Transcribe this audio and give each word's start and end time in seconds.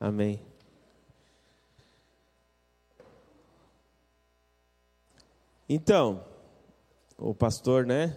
Amém. 0.00 0.40
Então, 5.68 6.24
o 7.18 7.34
pastor, 7.34 7.84
né? 7.84 8.16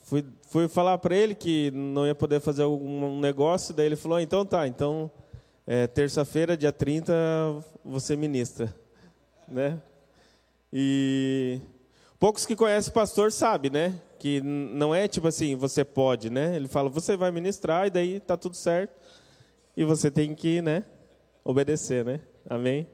Fui, 0.00 0.24
fui 0.48 0.66
falar 0.66 0.96
para 0.96 1.14
ele 1.14 1.34
que 1.34 1.70
não 1.72 2.06
ia 2.06 2.14
poder 2.14 2.40
fazer 2.40 2.64
um 2.64 3.20
negócio, 3.20 3.74
daí 3.74 3.84
ele 3.84 3.94
falou: 3.94 4.18
então 4.18 4.46
tá, 4.46 4.66
então 4.66 5.10
é, 5.66 5.86
terça-feira, 5.86 6.56
dia 6.56 6.72
30, 6.72 7.12
você 7.84 8.16
ministra, 8.16 8.74
né? 9.46 9.78
E 10.72 11.60
poucos 12.18 12.46
que 12.46 12.56
conhecem 12.56 12.90
o 12.90 12.94
pastor 12.94 13.30
sabem, 13.30 13.70
né? 13.70 14.00
Que 14.18 14.40
não 14.40 14.94
é 14.94 15.06
tipo 15.06 15.28
assim, 15.28 15.54
você 15.56 15.84
pode, 15.84 16.30
né? 16.30 16.56
Ele 16.56 16.68
fala, 16.68 16.88
você 16.88 17.18
vai 17.18 17.30
ministrar 17.30 17.86
e 17.86 17.90
daí 17.90 18.18
tá 18.18 18.34
tudo 18.34 18.56
certo. 18.56 18.98
E 19.78 19.84
você 19.84 20.10
tem 20.10 20.34
que, 20.34 20.60
né? 20.60 20.84
Obedecer, 21.44 22.04
né? 22.04 22.20
Amém? 22.50 22.84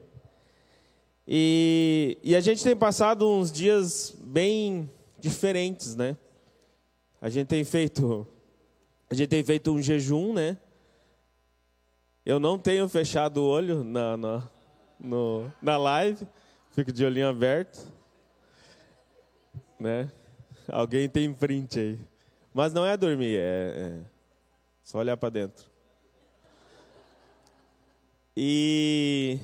E, 1.27 2.15
e 2.21 2.35
a 2.35 2.39
gente 2.39 2.63
tem 2.63 2.75
passado 2.75 3.27
uns 3.27 3.51
dias 3.51 4.15
bem 4.21 4.87
diferentes, 5.17 5.95
né? 5.95 6.15
A 7.19 7.27
gente 7.27 7.47
tem 7.47 7.63
feito, 7.63 8.27
a 9.09 9.15
gente 9.15 9.29
tem 9.29 9.43
feito 9.43 9.71
um 9.71 9.81
jejum, 9.81 10.31
né? 10.31 10.59
Eu 12.23 12.39
não 12.39 12.59
tenho 12.59 12.87
fechado 12.87 13.37
o 13.37 13.47
olho 13.47 13.83
na, 13.83 14.15
na, 14.15 14.49
no, 14.99 15.51
na 15.59 15.77
live, 15.77 16.27
fico 16.69 16.91
de 16.91 17.03
olhinho 17.03 17.29
aberto, 17.29 17.91
né? 19.79 20.11
Alguém 20.67 21.09
tem 21.09 21.33
print 21.33 21.79
aí, 21.79 21.99
mas 22.53 22.71
não 22.73 22.85
é 22.85 22.95
dormir, 22.95 23.39
é, 23.39 23.73
é 23.75 23.99
só 24.83 24.99
olhar 24.99 25.17
para 25.17 25.31
dentro. 25.31 25.73
E 28.35 29.39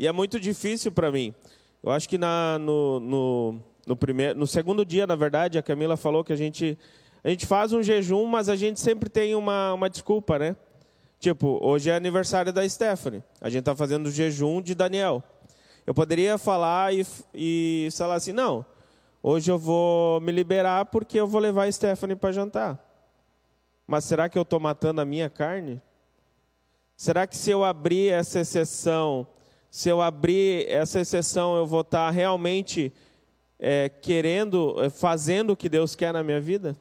e 0.00 0.06
é 0.06 0.12
muito 0.12 0.40
difícil 0.40 0.90
para 0.90 1.12
mim. 1.12 1.34
Eu 1.82 1.90
acho 1.90 2.08
que 2.08 2.16
na, 2.16 2.58
no, 2.58 2.98
no, 3.00 3.60
no, 3.86 3.98
no 4.34 4.46
segundo 4.46 4.82
dia, 4.82 5.06
na 5.06 5.14
verdade, 5.14 5.58
a 5.58 5.62
Camila 5.62 5.94
falou 5.94 6.24
que 6.24 6.32
a 6.32 6.36
gente, 6.36 6.78
a 7.22 7.28
gente 7.28 7.44
faz 7.44 7.70
um 7.74 7.82
jejum, 7.82 8.24
mas 8.24 8.48
a 8.48 8.56
gente 8.56 8.80
sempre 8.80 9.10
tem 9.10 9.34
uma, 9.34 9.74
uma 9.74 9.90
desculpa, 9.90 10.38
né? 10.38 10.56
Tipo, 11.18 11.58
hoje 11.62 11.90
é 11.90 11.94
aniversário 11.94 12.50
da 12.50 12.66
Stephanie. 12.66 13.22
A 13.42 13.50
gente 13.50 13.60
está 13.60 13.76
fazendo 13.76 14.06
o 14.06 14.10
jejum 14.10 14.62
de 14.62 14.74
Daniel. 14.74 15.22
Eu 15.86 15.92
poderia 15.92 16.38
falar 16.38 16.94
e, 16.94 17.06
e 17.34 17.88
falar 17.92 18.14
assim, 18.14 18.32
não, 18.32 18.64
hoje 19.22 19.50
eu 19.52 19.58
vou 19.58 20.18
me 20.22 20.32
liberar 20.32 20.86
porque 20.86 21.20
eu 21.20 21.26
vou 21.26 21.42
levar 21.42 21.64
a 21.64 21.72
Stephanie 21.72 22.16
para 22.16 22.32
jantar. 22.32 22.82
Mas 23.86 24.04
será 24.04 24.30
que 24.30 24.38
eu 24.38 24.42
estou 24.44 24.58
matando 24.58 25.02
a 25.02 25.04
minha 25.04 25.28
carne? 25.28 25.78
Será 27.00 27.26
que 27.26 27.34
se 27.34 27.50
eu 27.50 27.64
abrir 27.64 28.10
essa 28.12 28.40
exceção 28.40 29.26
se 29.70 29.88
eu 29.88 30.02
abrir 30.02 30.68
essa 30.68 31.00
exceção, 31.00 31.56
eu 31.56 31.64
vou 31.64 31.82
estar 31.82 32.10
realmente 32.10 32.92
é, 33.58 33.88
querendo, 33.88 34.74
é, 34.82 34.90
fazendo 34.90 35.52
o 35.52 35.56
que 35.56 35.68
Deus 35.68 35.94
quer 35.94 36.12
na 36.12 36.24
minha 36.24 36.40
vida? 36.40 36.76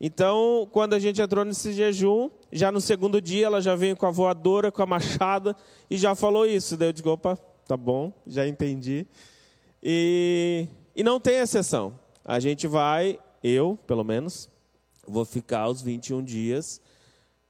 Então, 0.00 0.68
quando 0.72 0.94
a 0.94 0.98
gente 0.98 1.22
entrou 1.22 1.44
nesse 1.44 1.72
jejum, 1.72 2.28
já 2.50 2.72
no 2.72 2.80
segundo 2.80 3.20
dia 3.20 3.46
ela 3.46 3.60
já 3.60 3.76
veio 3.76 3.96
com 3.96 4.04
a 4.04 4.10
voadora, 4.10 4.72
com 4.72 4.82
a 4.82 4.86
machada 4.86 5.56
e 5.88 5.96
já 5.96 6.16
falou 6.16 6.44
isso. 6.44 6.76
Daí 6.76 6.88
eu 6.88 6.92
digo, 6.92 7.10
opa, 7.10 7.38
tá 7.68 7.76
bom, 7.76 8.12
já 8.26 8.46
entendi. 8.48 9.06
E, 9.80 10.66
e 10.96 11.04
não 11.04 11.20
tem 11.20 11.36
exceção. 11.36 11.96
A 12.24 12.40
gente 12.40 12.66
vai, 12.66 13.16
eu 13.44 13.78
pelo 13.86 14.02
menos, 14.02 14.50
vou 15.06 15.24
ficar 15.24 15.68
os 15.68 15.80
21 15.80 16.24
dias 16.24 16.80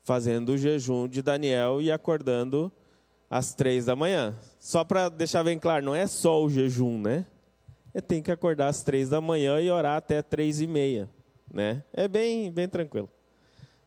fazendo 0.03 0.51
o 0.51 0.59
jejum 0.59 1.09
de 1.09 1.23
Daniel 1.23 1.81
e 1.81 1.91
acordando 1.91 2.71
às 3.31 3.55
três 3.55 3.87
da 3.87 3.97
manhã. 3.97 4.37
Só 4.59 4.85
para 4.85 5.09
deixar 5.09 5.43
bem 5.45 5.59
claro, 5.59 5.85
não 5.85 5.95
é 5.95 6.07
só 6.07 6.43
o 6.43 6.51
jejum, 6.51 7.01
né? 7.01 7.27
É 7.95 8.01
tem 8.01 8.23
que 8.23 8.31
acordar 8.31 8.69
às 8.69 8.83
três 8.83 9.09
da 9.09 9.21
manhã 9.21 9.61
e 9.61 9.71
orar 9.71 9.97
até 9.97 10.23
três 10.23 10.61
e 10.61 10.67
meia, 10.67 11.09
né? 11.53 11.85
É 11.93 12.09
bem, 12.09 12.51
bem 12.51 12.69
tranquilo, 12.69 13.09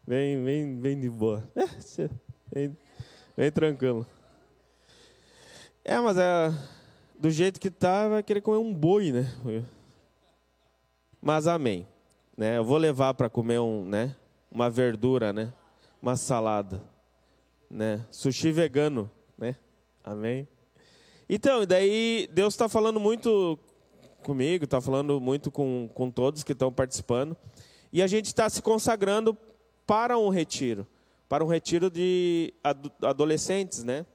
bem, 0.06 0.44
bem, 0.44 0.75
bem 0.79 1.00
de 1.00 1.09
boa, 1.09 1.44
é, 1.56 2.09
bem, 2.53 2.78
bem 3.35 3.51
tranquilo. 3.51 4.06
É, 5.84 6.00
mas 6.00 6.17
é 6.17 6.51
do 7.19 7.29
jeito 7.29 7.59
que 7.59 7.69
tá, 7.72 8.07
vai 8.07 8.23
querer 8.23 8.41
comer 8.41 8.57
um 8.57 8.73
boi, 8.73 9.11
né? 9.11 9.31
Mas 11.22 11.47
amém, 11.47 11.88
né? 12.38 12.57
Eu 12.57 12.63
vou 12.63 12.78
levar 12.78 13.13
para 13.13 13.29
comer 13.29 13.59
um, 13.59 13.85
né? 13.85 14.16
Uma 14.51 14.69
verdura, 14.69 15.34
né? 15.34 15.51
Uma 16.05 16.16
salada, 16.16 16.83
né? 17.67 18.05
Sushi 18.11 18.51
vegano 18.51 19.09
né? 19.35 19.55
Amém? 20.03 20.47
Então, 21.27 21.63
e 21.63 21.66
daí 21.66 22.29
Deus 22.31 22.53
está 22.53 22.69
falando 22.69 22.99
muito 22.99 23.57
comigo, 24.21 24.66
está 24.66 24.79
falando 24.79 25.19
muito 25.19 25.49
com, 25.49 25.89
com 25.95 26.11
todos 26.11 26.43
que 26.43 26.51
estão 26.51 26.71
participando. 26.71 27.35
E 27.91 28.03
a 28.03 28.05
gente 28.05 28.27
está 28.27 28.47
se 28.51 28.61
consagrando 28.61 29.35
para 29.88 30.16
um 30.16 30.29
retiro, 30.29 30.85
para 31.27 31.43
um 31.43 31.47
retiro 31.47 31.89
de 31.89 32.53
adolescentes, 33.01 33.83
né? 33.83 34.05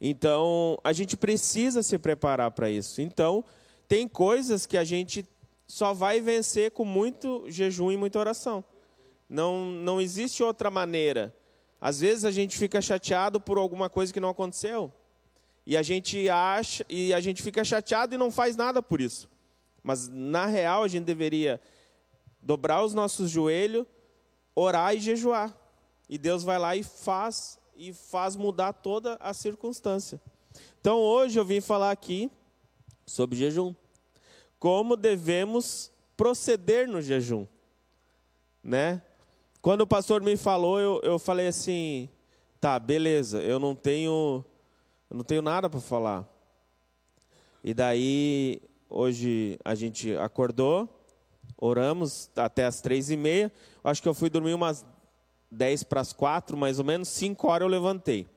Então, 0.00 0.76
a 0.82 0.92
gente 0.92 1.16
precisa 1.16 1.84
se 1.84 1.96
preparar 2.00 2.50
para 2.50 2.68
isso. 2.68 3.00
Então, 3.00 3.44
tem 3.86 4.08
coisas 4.08 4.66
que 4.66 4.76
a 4.76 4.82
gente 4.82 5.24
só 5.68 5.94
vai 5.94 6.20
vencer 6.20 6.72
com 6.72 6.84
muito 6.84 7.44
jejum 7.46 7.92
e 7.92 7.96
muita 7.96 8.18
oração. 8.18 8.64
Não, 9.28 9.66
não 9.66 10.00
existe 10.00 10.42
outra 10.42 10.70
maneira. 10.70 11.34
Às 11.80 12.00
vezes 12.00 12.24
a 12.24 12.30
gente 12.30 12.56
fica 12.56 12.80
chateado 12.80 13.40
por 13.40 13.58
alguma 13.58 13.90
coisa 13.90 14.12
que 14.12 14.20
não 14.20 14.30
aconteceu. 14.30 14.92
E 15.66 15.76
a 15.76 15.82
gente 15.82 16.28
acha 16.30 16.84
e 16.88 17.12
a 17.12 17.20
gente 17.20 17.42
fica 17.42 17.62
chateado 17.62 18.14
e 18.14 18.18
não 18.18 18.30
faz 18.30 18.56
nada 18.56 18.82
por 18.82 19.00
isso. 19.00 19.28
Mas 19.82 20.08
na 20.08 20.46
real 20.46 20.82
a 20.82 20.88
gente 20.88 21.04
deveria 21.04 21.60
dobrar 22.40 22.82
os 22.82 22.94
nossos 22.94 23.30
joelhos, 23.30 23.86
orar 24.54 24.94
e 24.94 25.00
jejuar. 25.00 25.56
E 26.08 26.16
Deus 26.16 26.42
vai 26.42 26.58
lá 26.58 26.74
e 26.74 26.82
faz 26.82 27.58
e 27.76 27.92
faz 27.92 28.34
mudar 28.34 28.72
toda 28.72 29.16
a 29.20 29.32
circunstância. 29.32 30.20
Então 30.80 30.98
hoje 30.98 31.38
eu 31.38 31.44
vim 31.44 31.60
falar 31.60 31.90
aqui 31.90 32.30
sobre 33.06 33.36
jejum. 33.36 33.74
Como 34.58 34.96
devemos 34.96 35.92
proceder 36.16 36.88
no 36.88 37.00
jejum, 37.00 37.46
né? 38.62 39.00
Quando 39.60 39.80
o 39.80 39.86
pastor 39.86 40.22
me 40.22 40.36
falou, 40.36 40.78
eu, 40.78 41.00
eu 41.02 41.18
falei 41.18 41.48
assim: 41.48 42.08
tá, 42.60 42.78
beleza, 42.78 43.42
eu 43.42 43.58
não 43.58 43.74
tenho, 43.74 44.44
eu 45.10 45.16
não 45.16 45.24
tenho 45.24 45.42
nada 45.42 45.68
para 45.68 45.80
falar. 45.80 46.28
E 47.62 47.74
daí, 47.74 48.62
hoje 48.88 49.58
a 49.64 49.74
gente 49.74 50.14
acordou, 50.16 50.88
oramos 51.56 52.30
até 52.36 52.64
as 52.66 52.80
três 52.80 53.10
e 53.10 53.16
meia. 53.16 53.52
Acho 53.82 54.00
que 54.00 54.08
eu 54.08 54.14
fui 54.14 54.30
dormir 54.30 54.54
umas 54.54 54.86
dez 55.50 55.82
para 55.82 56.00
as 56.00 56.12
quatro, 56.12 56.56
mais 56.56 56.78
ou 56.78 56.84
menos. 56.84 57.08
Cinco 57.08 57.48
horas 57.48 57.66
eu 57.66 57.70
levantei. 57.70 58.28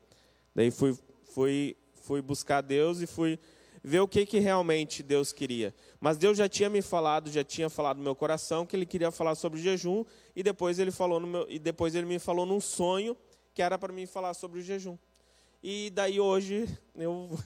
Daí 0.56 0.72
fui, 0.72 0.98
fui, 1.34 1.78
fui 2.02 2.22
buscar 2.22 2.62
Deus 2.62 3.00
e 3.00 3.08
fui 3.08 3.40
ver 3.84 4.00
o 4.00 4.08
que, 4.08 4.26
que 4.26 4.40
realmente 4.40 5.02
Deus 5.02 5.32
queria. 5.32 5.74
Mas 6.00 6.18
Deus 6.18 6.38
já 6.38 6.48
tinha 6.48 6.70
me 6.70 6.82
falado, 6.82 7.32
já 7.32 7.44
tinha 7.44 7.70
falado 7.70 7.98
no 7.98 8.04
meu 8.04 8.16
coração 8.16 8.66
que 8.66 8.76
Ele 8.76 8.86
queria 8.86 9.12
falar 9.12 9.36
sobre 9.36 9.60
jejum 9.60 10.06
e 10.36 10.44
depois 10.44 10.80
Ele 10.80 10.92
falou 10.92 11.20
meu, 11.20 11.46
e 11.50 11.58
depois 11.58 11.96
Ele 11.96 12.06
me 12.06 12.20
falou 12.20 12.46
num 12.46 12.60
sonho 12.60 13.18
que 13.54 13.62
era 13.62 13.78
para 13.78 13.92
mim 13.92 14.06
falar 14.06 14.34
sobre 14.34 14.60
o 14.60 14.62
jejum. 14.62 14.98
E 15.64 15.90
daí 15.92 16.20
hoje 16.20 16.68
eu 16.96 17.38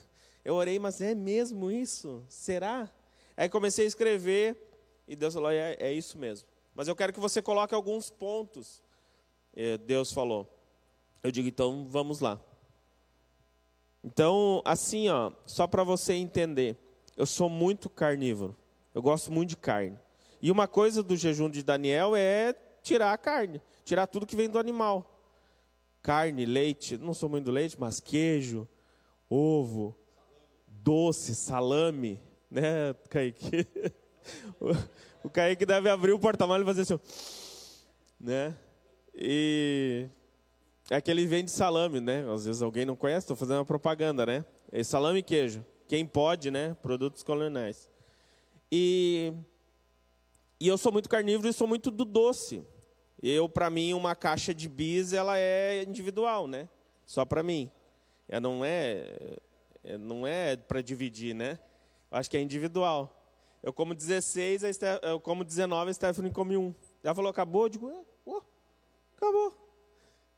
eu 0.46 0.54
orei, 0.54 0.78
mas 0.78 1.00
é 1.00 1.12
mesmo 1.12 1.72
isso? 1.72 2.24
Será? 2.28 2.88
Aí 3.36 3.48
comecei 3.48 3.84
a 3.84 3.88
escrever 3.88 4.56
e 5.08 5.16
Deus 5.16 5.34
falou 5.34 5.50
é, 5.50 5.76
é 5.80 5.92
isso 5.92 6.16
mesmo. 6.16 6.46
Mas 6.72 6.86
eu 6.86 6.94
quero 6.94 7.12
que 7.12 7.18
você 7.18 7.42
coloque 7.42 7.74
alguns 7.74 8.10
pontos. 8.10 8.80
Eh, 9.56 9.76
Deus 9.76 10.12
falou. 10.12 10.48
Eu 11.20 11.32
digo 11.32 11.48
então 11.48 11.84
vamos 11.88 12.20
lá. 12.20 12.40
Então, 14.06 14.62
assim, 14.64 15.08
ó, 15.08 15.32
só 15.44 15.66
para 15.66 15.82
você 15.82 16.14
entender, 16.14 16.78
eu 17.16 17.26
sou 17.26 17.48
muito 17.48 17.90
carnívoro. 17.90 18.56
Eu 18.94 19.02
gosto 19.02 19.32
muito 19.32 19.50
de 19.50 19.56
carne. 19.56 19.98
E 20.40 20.48
uma 20.48 20.68
coisa 20.68 21.02
do 21.02 21.16
jejum 21.16 21.50
de 21.50 21.60
Daniel 21.60 22.14
é 22.14 22.54
tirar 22.84 23.12
a 23.12 23.18
carne, 23.18 23.60
tirar 23.84 24.06
tudo 24.06 24.24
que 24.24 24.36
vem 24.36 24.48
do 24.48 24.60
animal. 24.60 25.20
Carne, 26.02 26.46
leite, 26.46 26.96
não 26.96 27.12
sou 27.12 27.28
muito 27.28 27.46
do 27.46 27.50
leite, 27.50 27.76
mas 27.80 27.98
queijo, 27.98 28.68
ovo, 29.28 29.92
doce, 30.68 31.34
salame, 31.34 32.20
né, 32.48 32.94
Kaique? 33.10 33.66
O 35.22 35.30
Kaique 35.30 35.66
deve 35.66 35.88
abrir 35.88 36.12
o 36.12 36.18
porta-malas 36.20 36.62
e 36.62 36.66
fazer 36.66 36.82
assim, 36.82 37.00
né? 38.20 38.56
E 39.12 40.08
é 40.90 41.00
que 41.00 41.10
ele 41.10 41.26
vende 41.26 41.50
salame, 41.50 42.00
né? 42.00 42.24
Às 42.32 42.44
vezes 42.44 42.62
alguém 42.62 42.84
não 42.84 42.94
conhece, 42.94 43.24
estou 43.24 43.36
fazendo 43.36 43.58
uma 43.58 43.64
propaganda, 43.64 44.24
né? 44.24 44.44
É 44.70 44.84
salame 44.84 45.18
e 45.18 45.22
queijo. 45.22 45.64
Quem 45.88 46.06
pode, 46.06 46.50
né? 46.50 46.76
Produtos 46.80 47.22
coloniais. 47.22 47.88
E, 48.70 49.32
e 50.60 50.68
eu 50.68 50.78
sou 50.78 50.92
muito 50.92 51.08
carnívoro 51.08 51.48
e 51.48 51.52
sou 51.52 51.66
muito 51.66 51.90
do 51.90 52.04
doce. 52.04 52.64
Eu, 53.22 53.48
para 53.48 53.68
mim, 53.68 53.94
uma 53.94 54.14
caixa 54.14 54.54
de 54.54 54.68
bis, 54.68 55.12
ela 55.12 55.38
é 55.38 55.82
individual, 55.82 56.46
né? 56.46 56.68
Só 57.04 57.24
para 57.24 57.42
mim. 57.42 57.70
Ela 58.28 58.40
não 58.40 58.64
é, 58.64 59.38
é 59.82 59.98
não 59.98 60.26
é 60.26 60.56
para 60.56 60.82
dividir, 60.82 61.34
né? 61.34 61.58
Eu 62.10 62.18
acho 62.18 62.30
que 62.30 62.36
é 62.36 62.40
individual. 62.40 63.12
Eu 63.62 63.72
como 63.72 63.94
16, 63.94 64.62
a 64.62 64.72
Steph, 64.72 65.00
eu 65.02 65.18
como 65.18 65.44
19, 65.44 65.90
a 65.90 65.94
Stephanie 65.94 66.30
come 66.30 66.56
um. 66.56 66.72
Ela 67.02 67.14
falou, 67.14 67.30
acabou? 67.30 67.64
Eu 67.64 67.68
digo, 67.68 67.90
é, 67.90 68.04
oh, 68.24 68.42
acabou. 69.16 69.65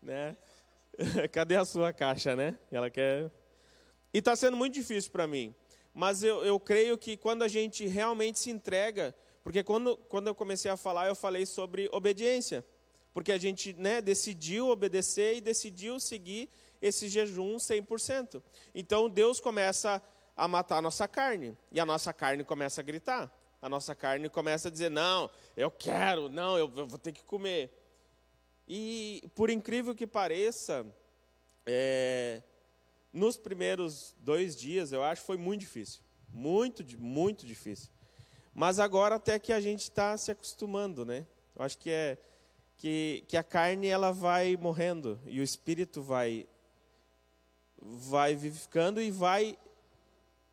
Né? 0.02 0.36
Cadê 1.32 1.56
a 1.56 1.64
sua 1.64 1.92
caixa, 1.92 2.34
né? 2.36 2.58
Ela 2.70 2.90
quer... 2.90 3.30
E 4.12 4.18
está 4.18 4.34
sendo 4.34 4.56
muito 4.56 4.74
difícil 4.74 5.10
para 5.10 5.26
mim. 5.26 5.54
Mas 5.94 6.22
eu, 6.22 6.44
eu 6.44 6.58
creio 6.58 6.96
que 6.96 7.16
quando 7.16 7.42
a 7.42 7.48
gente 7.48 7.86
realmente 7.86 8.38
se 8.38 8.50
entrega 8.50 9.14
porque 9.48 9.64
quando, 9.64 9.96
quando 9.96 10.26
eu 10.26 10.34
comecei 10.34 10.70
a 10.70 10.76
falar, 10.76 11.08
eu 11.08 11.14
falei 11.14 11.46
sobre 11.46 11.88
obediência. 11.90 12.62
Porque 13.14 13.32
a 13.32 13.38
gente 13.38 13.72
né, 13.72 14.02
decidiu 14.02 14.68
obedecer 14.68 15.36
e 15.36 15.40
decidiu 15.40 15.98
seguir 15.98 16.50
esse 16.82 17.08
jejum 17.08 17.56
100%. 17.56 18.42
Então 18.74 19.08
Deus 19.08 19.40
começa 19.40 20.02
a 20.36 20.46
matar 20.46 20.76
a 20.76 20.82
nossa 20.82 21.08
carne. 21.08 21.56
E 21.72 21.80
a 21.80 21.86
nossa 21.86 22.12
carne 22.12 22.44
começa 22.44 22.82
a 22.82 22.84
gritar. 22.84 23.34
A 23.62 23.70
nossa 23.70 23.94
carne 23.94 24.28
começa 24.28 24.68
a 24.68 24.70
dizer: 24.70 24.90
não, 24.90 25.30
eu 25.56 25.70
quero, 25.70 26.28
não, 26.28 26.58
eu, 26.58 26.70
eu 26.76 26.86
vou 26.86 26.98
ter 26.98 27.12
que 27.12 27.24
comer. 27.24 27.72
E 28.68 29.22
por 29.34 29.48
incrível 29.48 29.94
que 29.94 30.06
pareça, 30.06 30.86
é, 31.64 32.42
nos 33.10 33.38
primeiros 33.38 34.14
dois 34.20 34.54
dias, 34.54 34.92
eu 34.92 35.02
acho, 35.02 35.22
foi 35.22 35.38
muito 35.38 35.60
difícil. 35.60 36.02
Muito, 36.30 36.84
muito 36.98 37.46
difícil. 37.46 37.90
Mas 38.54 38.78
agora 38.78 39.14
até 39.14 39.38
que 39.38 39.52
a 39.52 39.60
gente 39.60 39.84
está 39.84 40.16
se 40.18 40.30
acostumando, 40.30 41.06
né? 41.06 41.26
Eu 41.56 41.64
acho 41.64 41.78
que 41.78 41.90
é 41.90 42.18
que, 42.76 43.24
que 43.26 43.36
a 43.36 43.42
carne 43.42 43.88
ela 43.88 44.12
vai 44.12 44.56
morrendo 44.56 45.20
e 45.26 45.40
o 45.40 45.42
espírito 45.42 46.02
vai 46.02 46.46
vai 47.80 48.34
vivificando 48.34 49.00
e 49.00 49.10
vai 49.10 49.58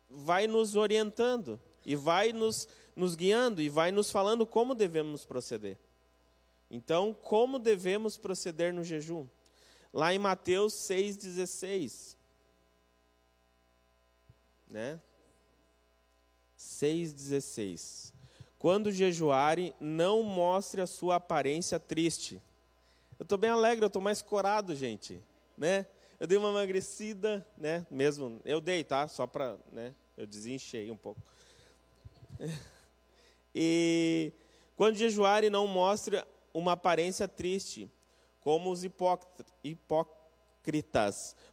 vai 0.08 0.46
nos 0.46 0.74
orientando 0.74 1.60
e 1.84 1.94
vai 1.94 2.32
nos 2.32 2.68
nos 2.94 3.14
guiando 3.14 3.60
e 3.60 3.68
vai 3.68 3.92
nos 3.92 4.10
falando 4.10 4.46
como 4.46 4.74
devemos 4.74 5.24
proceder. 5.24 5.78
Então, 6.70 7.14
como 7.14 7.58
devemos 7.58 8.16
proceder 8.16 8.72
no 8.72 8.82
jejum? 8.82 9.26
Lá 9.92 10.12
em 10.12 10.18
Mateus 10.18 10.74
6:16, 10.74 12.16
né? 14.68 15.00
6,16. 16.58 18.12
Quando 18.58 18.90
jejuarem, 18.90 19.74
não 19.78 20.22
mostre 20.22 20.80
a 20.80 20.86
sua 20.86 21.16
aparência 21.16 21.78
triste. 21.78 22.42
Eu 23.18 23.22
estou 23.22 23.38
bem 23.38 23.50
alegre, 23.50 23.84
eu 23.84 23.88
estou 23.88 24.02
mais 24.02 24.22
corado, 24.22 24.74
gente. 24.74 25.22
Né? 25.56 25.86
Eu 26.18 26.26
dei 26.26 26.36
uma 26.36 26.48
emagrecida, 26.48 27.46
né? 27.56 27.86
Mesmo, 27.90 28.40
eu 28.44 28.60
dei, 28.60 28.82
tá? 28.82 29.06
Só 29.08 29.26
para, 29.26 29.56
né? 29.70 29.94
Eu 30.16 30.26
desenchei 30.26 30.90
um 30.90 30.96
pouco. 30.96 31.20
E 33.58 34.34
quando 34.76 34.96
jejuarem, 34.96 35.48
não 35.48 35.66
mostre 35.66 36.22
uma 36.58 36.72
aparência 36.72 37.28
triste, 37.28 37.92
como 38.40 38.70
os 38.70 38.82
hipócritas, 39.62 40.16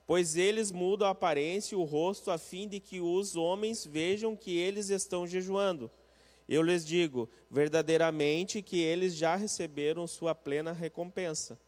pois 0.08 0.38
eles 0.38 0.72
mudam 0.72 1.08
a 1.08 1.12
aparência 1.12 1.76
e 1.76 1.78
o 1.78 1.84
rosto 1.84 2.32
a 2.32 2.38
fim 2.38 2.70
de 2.70 2.80
que 2.80 3.02
os 3.02 3.36
homens 3.36 3.86
vejam 3.86 4.34
que 4.36 4.58
eles 4.58 4.90
estão 4.90 5.28
jejuando. 5.28 5.92
Eu 6.48 6.62
lhes 6.62 6.86
digo, 6.86 7.30
verdadeiramente, 7.50 8.62
que 8.62 8.80
eles 8.80 9.14
já 9.14 9.36
receberam 9.36 10.08
sua 10.08 10.34
plena 10.34 10.72
recompensa. 10.72 11.60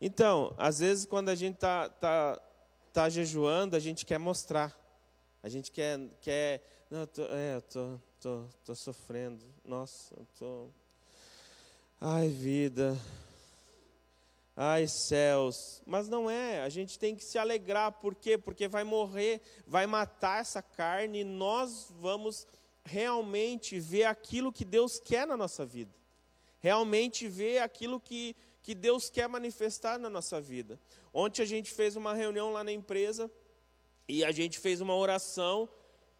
Então, 0.00 0.54
às 0.56 0.78
vezes, 0.78 1.04
quando 1.04 1.28
a 1.28 1.34
gente 1.34 1.56
está 1.56 1.90
tá, 1.90 2.40
tá 2.92 3.08
jejuando, 3.08 3.76
a 3.76 3.78
gente 3.78 4.06
quer 4.06 4.18
mostrar. 4.18 4.74
A 5.42 5.48
gente 5.48 5.70
quer. 5.70 5.98
quer 6.20 6.62
não, 6.90 7.00
eu 7.00 7.06
tô, 7.06 7.22
é, 7.22 7.56
eu 7.56 7.62
tô, 7.62 8.00
tô, 8.20 8.44
tô 8.64 8.74
sofrendo. 8.74 9.44
Nossa, 9.64 10.14
eu 10.14 10.26
tô. 10.38 10.68
Ai, 11.98 12.28
vida. 12.28 12.94
Ai, 14.54 14.86
céus. 14.86 15.80
Mas 15.86 16.08
não 16.08 16.28
é, 16.28 16.60
a 16.60 16.68
gente 16.68 16.98
tem 16.98 17.16
que 17.16 17.24
se 17.24 17.38
alegrar. 17.38 17.92
Por 17.92 18.14
quê? 18.14 18.36
Porque 18.36 18.68
vai 18.68 18.84
morrer, 18.84 19.40
vai 19.66 19.86
matar 19.86 20.40
essa 20.40 20.60
carne 20.60 21.20
e 21.20 21.24
nós 21.24 21.90
vamos 21.98 22.46
realmente 22.84 23.80
ver 23.80 24.04
aquilo 24.04 24.52
que 24.52 24.64
Deus 24.64 25.00
quer 25.00 25.26
na 25.26 25.38
nossa 25.38 25.64
vida. 25.64 25.90
Realmente 26.60 27.28
ver 27.28 27.58
aquilo 27.60 27.98
que, 27.98 28.36
que 28.62 28.74
Deus 28.74 29.08
quer 29.08 29.26
manifestar 29.26 29.98
na 29.98 30.10
nossa 30.10 30.38
vida. 30.38 30.78
Ontem 31.14 31.42
a 31.42 31.46
gente 31.46 31.70
fez 31.70 31.96
uma 31.96 32.12
reunião 32.12 32.52
lá 32.52 32.62
na 32.62 32.72
empresa 32.72 33.30
e 34.06 34.22
a 34.22 34.32
gente 34.32 34.58
fez 34.58 34.82
uma 34.82 34.94
oração. 34.94 35.66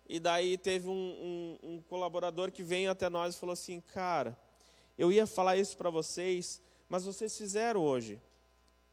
E 0.08 0.18
daí 0.18 0.56
teve 0.56 0.88
um, 0.88 1.58
um, 1.62 1.74
um 1.74 1.82
colaborador 1.82 2.50
que 2.50 2.62
veio 2.62 2.90
até 2.90 3.10
nós 3.10 3.34
e 3.34 3.38
falou 3.38 3.52
assim: 3.52 3.80
Cara, 3.80 4.38
eu 4.96 5.12
ia 5.12 5.26
falar 5.26 5.56
isso 5.56 5.76
para 5.76 5.90
vocês 5.90 6.60
mas 6.88 7.04
vocês 7.04 7.36
fizeram 7.36 7.82
hoje. 7.82 8.20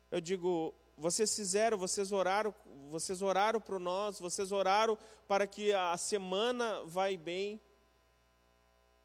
Eu 0.09 0.19
digo, 0.19 0.73
vocês 0.97 1.35
fizeram, 1.35 1.77
vocês 1.77 2.11
oraram, 2.11 2.53
vocês 2.89 3.21
oraram 3.21 3.59
para 3.59 3.79
nós, 3.79 4.19
vocês 4.19 4.51
oraram 4.51 4.97
para 5.27 5.47
que 5.47 5.73
a 5.73 5.95
semana 5.97 6.83
vai 6.85 7.17
bem. 7.17 7.61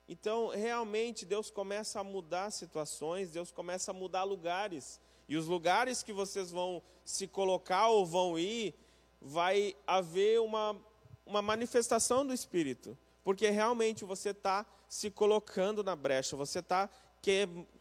Então, 0.08 0.48
realmente, 0.48 1.26
Deus 1.26 1.50
começa 1.50 2.00
a 2.00 2.04
mudar 2.04 2.50
situações, 2.50 3.30
Deus 3.30 3.50
começa 3.50 3.90
a 3.90 3.94
mudar 3.94 4.24
lugares. 4.24 5.00
E 5.28 5.36
os 5.36 5.46
lugares 5.46 6.02
que 6.02 6.12
vocês 6.12 6.50
vão 6.50 6.82
se 7.04 7.26
colocar 7.26 7.88
ou 7.88 8.06
vão 8.06 8.38
ir, 8.38 8.74
vai 9.20 9.76
haver 9.86 10.40
uma, 10.40 10.80
uma 11.26 11.42
manifestação 11.42 12.26
do 12.26 12.32
Espírito. 12.32 12.96
Porque 13.28 13.50
realmente 13.50 14.06
você 14.06 14.30
está 14.30 14.64
se 14.88 15.10
colocando 15.10 15.84
na 15.84 15.94
brecha, 15.94 16.34
você 16.34 16.60
está 16.60 16.88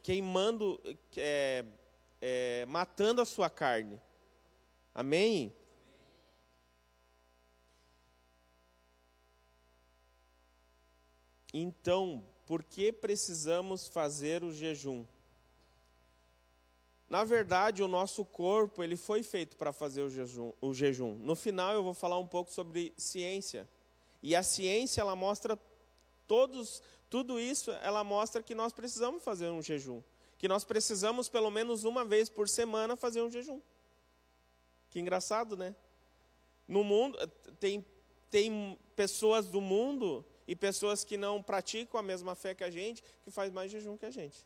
queimando, 0.04 0.78
é, 1.16 1.64
é, 2.20 2.66
matando 2.66 3.22
a 3.22 3.26
sua 3.26 3.50
carne. 3.50 3.98
Amém? 4.94 5.56
Então, 11.54 12.26
por 12.46 12.62
que 12.62 12.92
precisamos 12.92 13.88
fazer 13.88 14.44
o 14.44 14.52
jejum? 14.52 15.06
Na 17.08 17.24
verdade, 17.24 17.82
o 17.82 17.88
nosso 17.88 18.26
corpo 18.26 18.84
ele 18.84 18.98
foi 18.98 19.24
feito 19.24 19.56
para 19.56 19.72
fazer 19.72 20.02
o 20.02 20.10
jejum, 20.10 20.52
o 20.60 20.74
jejum. 20.74 21.16
No 21.20 21.38
final, 21.38 21.74
eu 21.74 21.84
vou 21.84 21.94
falar 21.94 22.20
um 22.20 22.28
pouco 22.28 22.52
sobre 22.52 22.94
ciência. 22.98 23.66
E 24.22 24.36
a 24.36 24.44
ciência 24.44 25.02
ela 25.02 25.16
mostra 25.16 25.58
todos 26.28 26.82
tudo 27.10 27.40
isso, 27.40 27.72
ela 27.72 28.04
mostra 28.04 28.44
que 28.44 28.54
nós 28.54 28.74
precisamos 28.74 29.24
fazer 29.24 29.50
um 29.50 29.62
jejum. 29.62 30.02
Que 30.38 30.48
nós 30.48 30.64
precisamos, 30.64 31.30
pelo 31.30 31.50
menos 31.50 31.84
uma 31.84 32.04
vez 32.04 32.30
por 32.30 32.50
semana, 32.50 32.96
fazer 32.96 33.22
um 33.22 33.32
jejum. 33.32 33.62
Que 34.90 35.00
engraçado, 35.00 35.56
né? 35.56 35.76
No 36.68 36.84
mundo, 36.84 37.18
tem, 37.60 37.86
tem 38.30 38.78
pessoas 38.96 39.48
do 39.48 39.62
mundo 39.62 40.26
e 40.46 40.56
pessoas 40.56 41.04
que 41.04 41.18
não 41.18 41.42
praticam 41.42 42.00
a 42.00 42.04
mesma 42.04 42.36
fé 42.36 42.54
que 42.54 42.64
a 42.64 42.70
gente, 42.70 43.02
que 43.24 43.32
faz 43.32 43.52
mais 43.52 43.72
jejum 43.72 43.98
que 43.98 44.06
a 44.06 44.12
gente. 44.12 44.46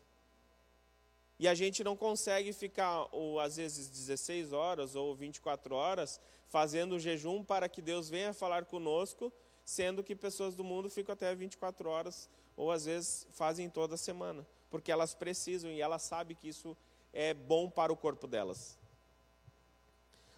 E 1.38 1.48
a 1.48 1.54
gente 1.54 1.82
não 1.82 1.96
consegue 1.96 2.52
ficar, 2.52 3.08
ou, 3.10 3.40
às 3.40 3.56
vezes, 3.56 3.88
16 3.88 4.52
horas 4.52 4.94
ou 4.94 5.14
24 5.14 5.74
horas 5.74 6.20
fazendo 6.48 6.98
jejum 7.00 7.42
para 7.42 7.68
que 7.68 7.82
Deus 7.82 8.08
venha 8.08 8.32
falar 8.32 8.64
conosco, 8.66 9.32
sendo 9.72 10.04
que 10.04 10.14
pessoas 10.14 10.54
do 10.54 10.62
mundo 10.62 10.90
ficam 10.90 11.14
até 11.14 11.34
24 11.34 11.88
horas 11.88 12.28
ou 12.54 12.70
às 12.70 12.84
vezes 12.84 13.26
fazem 13.30 13.70
toda 13.70 13.96
semana, 13.96 14.46
porque 14.68 14.92
elas 14.92 15.14
precisam 15.14 15.70
e 15.70 15.80
elas 15.80 16.02
sabem 16.02 16.36
que 16.36 16.46
isso 16.46 16.76
é 17.10 17.32
bom 17.32 17.70
para 17.70 17.90
o 17.90 17.96
corpo 17.96 18.26
delas. 18.26 18.78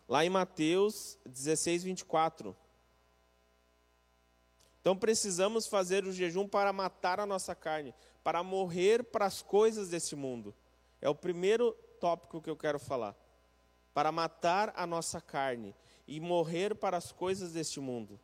Lá 0.09 0.25
em 0.25 0.31
Mateus 0.31 1.19
16, 1.27 1.83
24. 1.83 2.57
Então 4.81 4.97
precisamos 4.97 5.67
fazer 5.67 6.05
o 6.05 6.13
jejum 6.13 6.47
para 6.47 6.73
matar 6.73 7.19
a 7.19 7.27
nossa 7.27 7.57
carne, 7.57 7.93
para 8.23 8.41
morrer 8.41 9.03
para 9.03 9.27
as 9.27 9.43
coisas 9.43 9.89
desse 9.89 10.15
mundo. 10.15 10.55
É 11.01 11.09
o 11.09 11.15
primeiro 11.15 11.73
tópico 11.99 12.41
que 12.41 12.51
eu 12.51 12.57
quero 12.57 12.79
falar. 12.79 13.17
Para 13.93 14.13
matar 14.13 14.73
a 14.77 14.87
nossa 14.87 15.21
carne 15.21 15.75
e 16.07 16.21
morrer 16.21 16.77
para 16.77 16.97
as 16.97 17.11
coisas 17.11 17.53
deste 17.53 17.81
mundo. 17.81 18.21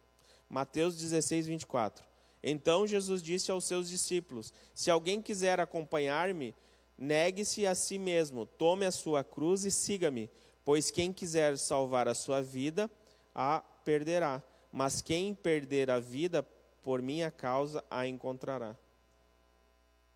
Mateus 0.50 0.96
16, 0.96 1.46
24. 1.46 2.04
Então 2.42 2.86
Jesus 2.86 3.22
disse 3.22 3.52
aos 3.52 3.64
seus 3.64 3.88
discípulos: 3.88 4.52
Se 4.74 4.90
alguém 4.90 5.22
quiser 5.22 5.60
acompanhar-me, 5.60 6.54
negue-se 6.98 7.66
a 7.66 7.74
si 7.74 7.98
mesmo, 7.98 8.44
tome 8.44 8.84
a 8.84 8.90
sua 8.90 9.22
cruz 9.22 9.64
e 9.64 9.70
siga-me. 9.70 10.28
Pois 10.64 10.90
quem 10.90 11.12
quiser 11.12 11.56
salvar 11.56 12.08
a 12.08 12.14
sua 12.14 12.42
vida, 12.42 12.90
a 13.34 13.60
perderá. 13.84 14.42
Mas 14.72 15.00
quem 15.00 15.34
perder 15.34 15.90
a 15.90 16.00
vida 16.00 16.46
por 16.82 17.00
minha 17.00 17.30
causa, 17.30 17.84
a 17.90 18.06
encontrará. 18.06 18.76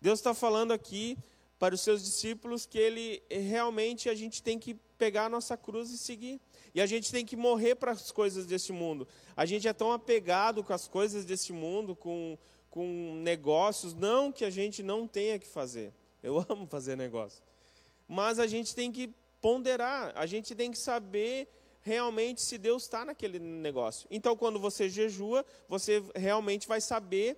Deus 0.01 0.19
está 0.19 0.33
falando 0.33 0.71
aqui 0.71 1.17
para 1.57 1.73
os 1.73 1.81
seus 1.81 2.03
discípulos 2.03 2.65
que 2.65 2.77
ele 2.77 3.23
realmente 3.29 4.09
a 4.09 4.15
gente 4.15 4.43
tem 4.43 4.59
que 4.59 4.73
pegar 4.97 5.25
a 5.25 5.29
nossa 5.29 5.55
cruz 5.55 5.89
e 5.91 5.97
seguir. 5.97 6.39
E 6.75 6.81
a 6.81 6.85
gente 6.85 7.09
tem 7.09 7.25
que 7.25 7.37
morrer 7.37 7.75
para 7.75 7.91
as 7.91 8.11
coisas 8.11 8.45
desse 8.45 8.73
mundo. 8.73 9.07
A 9.33 9.45
gente 9.45 9.65
é 9.65 9.71
tão 9.71 9.93
apegado 9.93 10.61
com 10.61 10.73
as 10.73 10.89
coisas 10.89 11.23
desse 11.23 11.53
mundo, 11.53 11.95
com, 11.95 12.37
com 12.69 13.15
negócios, 13.23 13.93
não 13.93 14.29
que 14.29 14.43
a 14.43 14.49
gente 14.49 14.83
não 14.83 15.07
tenha 15.07 15.39
que 15.39 15.47
fazer. 15.47 15.93
Eu 16.21 16.37
amo 16.49 16.67
fazer 16.67 16.97
negócio. 16.97 17.41
Mas 18.05 18.39
a 18.39 18.45
gente 18.45 18.75
tem 18.75 18.91
que 18.91 19.09
ponderar, 19.41 20.11
a 20.17 20.25
gente 20.25 20.53
tem 20.53 20.69
que 20.69 20.77
saber 20.77 21.47
realmente 21.81 22.41
se 22.41 22.57
Deus 22.57 22.83
está 22.83 23.05
naquele 23.05 23.39
negócio. 23.39 24.05
Então, 24.11 24.35
quando 24.35 24.59
você 24.59 24.89
jejua, 24.89 25.45
você 25.69 26.03
realmente 26.13 26.67
vai 26.67 26.81
saber, 26.81 27.37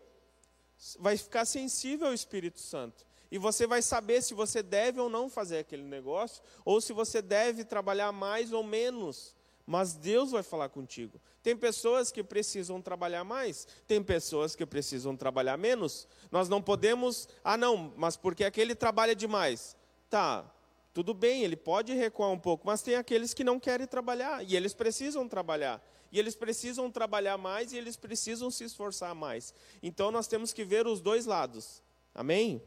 vai 0.98 1.16
ficar 1.16 1.46
sensível 1.46 2.08
ao 2.08 2.14
Espírito 2.14 2.60
Santo. 2.60 3.06
E 3.32 3.38
você 3.38 3.68
vai 3.68 3.82
saber 3.82 4.22
se 4.22 4.34
você 4.34 4.64
deve 4.64 5.00
ou 5.00 5.10
não 5.10 5.30
fazer 5.30 5.60
aquele 5.60 5.84
negócio, 5.84 6.42
ou 6.64 6.80
se 6.80 6.94
você 6.94 7.22
deve 7.22 7.64
trabalhar 7.64 8.12
mais 8.12 8.54
ou 8.54 8.64
menos. 8.64 9.36
Mas 9.66 9.96
Deus 9.96 10.32
vai 10.32 10.44
falar 10.44 10.70
contigo. 10.70 11.20
Tem 11.44 11.56
pessoas 11.56 12.10
que 12.12 12.24
precisam 12.24 12.82
trabalhar 12.82 13.26
mais, 13.26 13.68
tem 13.86 14.02
pessoas 14.02 14.56
que 14.56 14.66
precisam 14.66 15.16
trabalhar 15.16 15.58
menos. 15.58 16.08
Nós 16.32 16.48
não 16.48 16.62
podemos, 16.62 17.28
ah, 17.44 17.58
não, 17.58 17.94
mas 17.98 18.16
porque 18.16 18.46
aquele 18.46 18.74
trabalha 18.74 19.14
demais. 19.14 19.76
Tá, 20.10 20.50
tudo 20.94 21.14
bem, 21.14 21.44
ele 21.44 21.58
pode 21.58 21.94
recuar 21.94 22.32
um 22.32 22.40
pouco, 22.40 22.66
mas 22.66 22.82
tem 22.82 22.96
aqueles 22.96 23.34
que 23.34 23.44
não 23.44 23.60
querem 23.60 23.86
trabalhar, 23.86 24.42
e 24.44 24.56
eles 24.56 24.74
precisam 24.74 25.28
trabalhar. 25.28 25.84
E 26.12 26.18
eles 26.18 26.36
precisam 26.36 26.90
trabalhar 26.90 27.38
mais 27.38 27.72
e 27.74 27.78
eles 27.78 27.98
precisam 27.98 28.50
se 28.50 28.64
esforçar 28.64 29.14
mais. 29.14 29.54
Então 29.84 30.12
nós 30.12 30.28
temos 30.28 30.54
que 30.54 30.64
ver 30.64 30.88
os 30.88 31.02
dois 31.02 31.26
lados. 31.26 31.84
Amém? 32.16 32.62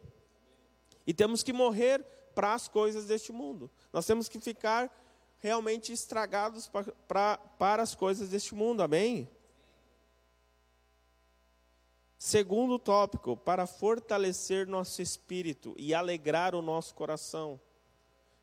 E 1.10 1.12
temos 1.12 1.42
que 1.42 1.52
morrer 1.52 2.06
para 2.36 2.54
as 2.54 2.68
coisas 2.68 3.06
deste 3.06 3.32
mundo. 3.32 3.68
Nós 3.92 4.06
temos 4.06 4.28
que 4.28 4.38
ficar 4.38 4.88
realmente 5.40 5.92
estragados 5.92 6.68
pra, 6.68 6.84
pra, 7.08 7.36
para 7.36 7.82
as 7.82 7.96
coisas 7.96 8.28
deste 8.28 8.54
mundo. 8.54 8.80
Amém? 8.80 9.28
Segundo 12.16 12.78
tópico, 12.78 13.36
para 13.36 13.66
fortalecer 13.66 14.68
nosso 14.68 15.02
espírito 15.02 15.74
e 15.76 15.92
alegrar 15.92 16.54
o 16.54 16.62
nosso 16.62 16.94
coração. 16.94 17.60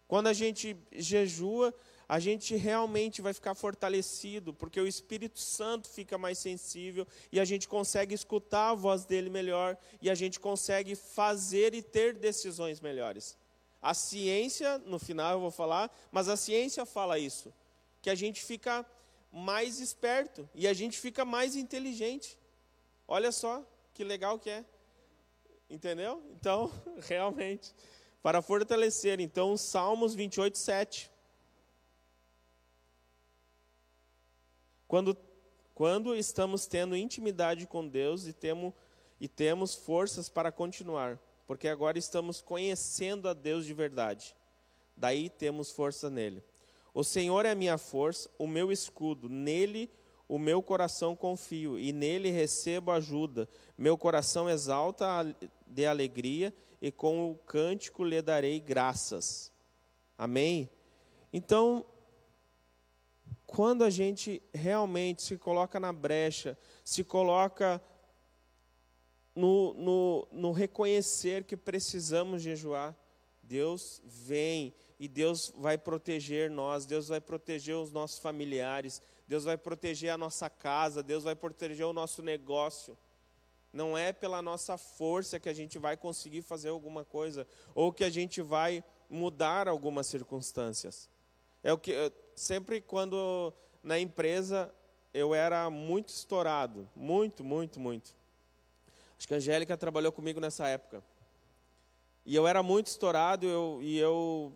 Quando 0.05 0.27
a 0.27 0.33
gente 0.33 0.75
jejua, 0.91 1.73
a 2.09 2.19
gente 2.19 2.55
realmente 2.55 3.21
vai 3.21 3.33
ficar 3.33 3.53
fortalecido, 3.53 4.53
porque 4.53 4.79
o 4.79 4.87
Espírito 4.87 5.39
Santo 5.39 5.89
fica 5.89 6.17
mais 6.17 6.37
sensível 6.37 7.05
e 7.31 7.39
a 7.39 7.45
gente 7.45 7.67
consegue 7.67 8.15
escutar 8.15 8.69
a 8.69 8.75
voz 8.75 9.03
dele 9.03 9.29
melhor 9.29 9.77
e 10.01 10.09
a 10.09 10.15
gente 10.15 10.39
consegue 10.39 10.95
fazer 10.95 11.73
e 11.73 11.81
ter 11.81 12.13
decisões 12.13 12.79
melhores. 12.79 13.37
A 13.81 13.93
ciência, 13.93 14.77
no 14.79 14.97
final 14.97 15.33
eu 15.33 15.39
vou 15.41 15.51
falar, 15.51 15.93
mas 16.11 16.29
a 16.29 16.37
ciência 16.37 16.85
fala 16.85 17.19
isso, 17.19 17.53
que 18.01 18.09
a 18.09 18.15
gente 18.15 18.43
fica 18.43 18.85
mais 19.31 19.79
esperto 19.79 20.49
e 20.55 20.65
a 20.65 20.73
gente 20.73 20.97
fica 20.97 21.25
mais 21.25 21.55
inteligente. 21.55 22.39
Olha 23.05 23.31
só 23.31 23.65
que 23.93 24.03
legal 24.03 24.39
que 24.39 24.49
é. 24.49 24.63
Entendeu? 25.69 26.23
Então, 26.31 26.71
realmente, 27.07 27.73
para 28.23 28.41
fortalecer, 28.41 29.19
então, 29.19 29.57
Salmos 29.57 30.15
28, 30.15 30.57
7. 30.57 31.16
Quando, 34.87 35.17
quando 35.73 36.15
estamos 36.15 36.65
tendo 36.65 36.95
intimidade 36.95 37.67
com 37.67 37.87
Deus 37.87 38.25
e, 38.25 38.33
temo, 38.33 38.73
e 39.19 39.27
temos 39.27 39.75
forças 39.75 40.29
para 40.29 40.51
continuar, 40.51 41.19
porque 41.45 41.67
agora 41.67 41.97
estamos 41.97 42.41
conhecendo 42.41 43.27
a 43.27 43.33
Deus 43.33 43.65
de 43.65 43.73
verdade. 43.73 44.35
Daí 44.95 45.29
temos 45.29 45.71
força 45.71 46.09
nele. 46.09 46.43
O 46.93 47.03
Senhor 47.03 47.45
é 47.45 47.51
a 47.51 47.55
minha 47.55 47.77
força, 47.77 48.29
o 48.39 48.47
meu 48.47 48.71
escudo, 48.71 49.29
nele 49.29 49.89
o 50.27 50.37
meu 50.37 50.61
coração 50.61 51.15
confio 51.15 51.79
e 51.79 51.93
nele 51.93 52.29
recebo 52.29 52.91
ajuda. 52.91 53.47
Meu 53.77 53.97
coração 53.97 54.49
exalta 54.49 55.07
de 55.65 55.85
alegria 55.85 56.53
e 56.81 56.91
com 56.91 57.31
o 57.31 57.35
cântico 57.35 58.03
lhe 58.03 58.21
darei 58.21 58.59
graças. 58.59 59.51
Amém? 60.17 60.69
Então, 61.31 61.85
quando 63.47 63.85
a 63.85 63.89
gente 63.89 64.43
realmente 64.53 65.23
se 65.23 65.37
coloca 65.37 65.79
na 65.79 65.93
brecha, 65.93 66.57
se 66.83 67.01
coloca 67.01 67.81
no, 69.33 69.73
no, 69.73 70.27
no 70.33 70.51
reconhecer 70.51 71.45
que 71.45 71.55
precisamos 71.55 72.41
jejuar, 72.41 72.93
Deus 73.41 74.01
vem 74.03 74.75
e 74.99 75.07
Deus 75.07 75.53
vai 75.55 75.77
proteger 75.77 76.51
nós, 76.51 76.85
Deus 76.85 77.07
vai 77.07 77.21
proteger 77.21 77.77
os 77.77 77.93
nossos 77.93 78.19
familiares, 78.19 79.01
Deus 79.25 79.45
vai 79.45 79.57
proteger 79.57 80.09
a 80.09 80.17
nossa 80.17 80.49
casa, 80.49 81.01
Deus 81.01 81.23
vai 81.23 81.35
proteger 81.35 81.85
o 81.85 81.93
nosso 81.93 82.21
negócio. 82.21 82.97
Não 83.71 83.97
é 83.97 84.11
pela 84.11 84.41
nossa 84.41 84.77
força 84.77 85.39
que 85.39 85.47
a 85.47 85.53
gente 85.53 85.79
vai 85.79 85.95
conseguir 85.95 86.41
fazer 86.41 86.69
alguma 86.69 87.05
coisa 87.05 87.47
ou 87.73 87.93
que 87.93 88.03
a 88.03 88.09
gente 88.09 88.41
vai 88.41 88.83
mudar 89.09 89.69
algumas 89.69 90.07
circunstâncias. 90.07 91.09
É 91.63 91.71
o 91.71 91.77
que 91.77 91.93
sempre 92.37 92.79
quando 92.79 93.51
na 93.81 93.99
empresa 93.99 94.71
eu 95.13 95.33
era 95.33 95.69
muito 95.69 96.09
estourado, 96.09 96.87
muito, 96.95 97.43
muito, 97.43 97.79
muito. 97.79 98.15
Acho 99.17 99.27
que 99.27 99.33
a 99.33 99.37
Angélica 99.37 99.75
trabalhou 99.75 100.11
comigo 100.11 100.39
nessa 100.39 100.67
época. 100.67 101.03
E 102.23 102.35
eu 102.35 102.47
era 102.47 102.61
muito 102.61 102.87
estourado 102.87 103.47
eu, 103.47 103.79
e 103.81 103.97
eu 103.97 104.53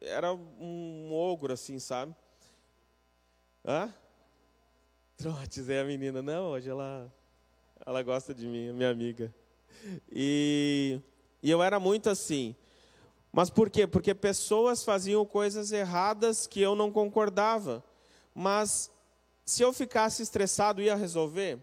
era 0.00 0.34
um 0.34 1.10
ogro, 1.12 1.52
assim, 1.52 1.78
sabe? 1.78 2.14
Hã? 3.64 3.92
Trotes, 5.16 5.70
é 5.70 5.80
a 5.80 5.84
menina. 5.84 6.20
Não, 6.20 6.50
hoje 6.50 6.68
ela, 6.68 7.10
ela 7.86 8.02
gosta 8.02 8.34
de 8.34 8.46
mim, 8.46 8.72
minha 8.72 8.90
amiga. 8.90 9.34
E, 10.12 11.00
e 11.42 11.50
eu 11.50 11.62
era 11.62 11.80
muito 11.80 12.10
assim. 12.10 12.54
Mas 13.36 13.50
por 13.50 13.68
quê? 13.68 13.86
Porque 13.86 14.14
pessoas 14.14 14.82
faziam 14.82 15.22
coisas 15.26 15.70
erradas 15.70 16.46
que 16.46 16.58
eu 16.58 16.74
não 16.74 16.90
concordava. 16.90 17.84
Mas 18.34 18.90
se 19.44 19.62
eu 19.62 19.74
ficasse 19.74 20.22
estressado, 20.22 20.80
ia 20.80 20.96
resolver? 20.96 21.58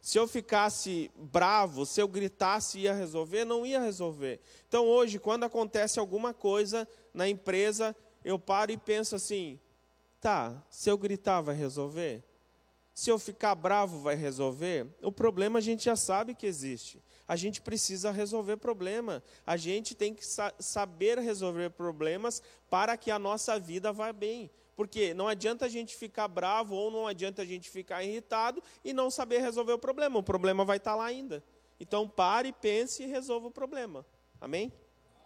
Se 0.00 0.18
eu 0.18 0.26
ficasse 0.26 1.10
bravo, 1.14 1.84
se 1.84 2.00
eu 2.00 2.08
gritasse, 2.08 2.78
ia 2.78 2.94
resolver? 2.94 3.44
Não 3.44 3.66
ia 3.66 3.78
resolver. 3.78 4.40
Então 4.66 4.86
hoje, 4.86 5.18
quando 5.18 5.44
acontece 5.44 6.00
alguma 6.00 6.32
coisa 6.32 6.88
na 7.12 7.28
empresa, 7.28 7.94
eu 8.24 8.38
paro 8.38 8.72
e 8.72 8.78
penso 8.78 9.14
assim: 9.14 9.60
tá, 10.22 10.64
se 10.70 10.90
eu 10.90 10.96
gritar, 10.96 11.42
vai 11.42 11.54
resolver? 11.54 12.24
Se 12.94 13.10
eu 13.10 13.18
ficar 13.18 13.54
bravo, 13.54 14.00
vai 14.00 14.14
resolver? 14.14 14.86
O 15.02 15.12
problema 15.12 15.58
a 15.58 15.62
gente 15.62 15.84
já 15.84 15.94
sabe 15.94 16.34
que 16.34 16.46
existe 16.46 17.02
a 17.28 17.36
gente 17.36 17.60
precisa 17.60 18.10
resolver 18.10 18.56
problema. 18.56 19.22
A 19.46 19.58
gente 19.58 19.94
tem 19.94 20.14
que 20.14 20.24
sa 20.24 20.50
saber 20.58 21.18
resolver 21.18 21.68
problemas 21.68 22.42
para 22.70 22.96
que 22.96 23.10
a 23.10 23.18
nossa 23.18 23.60
vida 23.60 23.92
vá 23.92 24.10
bem. 24.14 24.50
Porque 24.74 25.12
não 25.12 25.28
adianta 25.28 25.66
a 25.66 25.68
gente 25.68 25.94
ficar 25.94 26.26
bravo 26.26 26.74
ou 26.74 26.90
não 26.90 27.06
adianta 27.06 27.42
a 27.42 27.44
gente 27.44 27.68
ficar 27.68 28.02
irritado 28.02 28.62
e 28.82 28.94
não 28.94 29.10
saber 29.10 29.40
resolver 29.40 29.74
o 29.74 29.78
problema. 29.78 30.18
O 30.18 30.22
problema 30.22 30.64
vai 30.64 30.78
estar 30.78 30.96
lá 30.96 31.04
ainda. 31.04 31.44
Então 31.78 32.08
pare, 32.08 32.50
pense 32.50 33.02
e 33.02 33.06
resolva 33.06 33.48
o 33.48 33.50
problema. 33.50 34.06
Amém? 34.40 34.72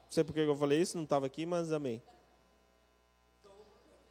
Não 0.04 0.10
sei 0.10 0.24
por 0.24 0.32
que 0.32 0.40
eu 0.40 0.56
falei 0.56 0.80
isso, 0.80 0.96
não 0.96 1.04
estava 1.04 1.26
aqui, 1.26 1.46
mas 1.46 1.70
amém. 1.70 2.02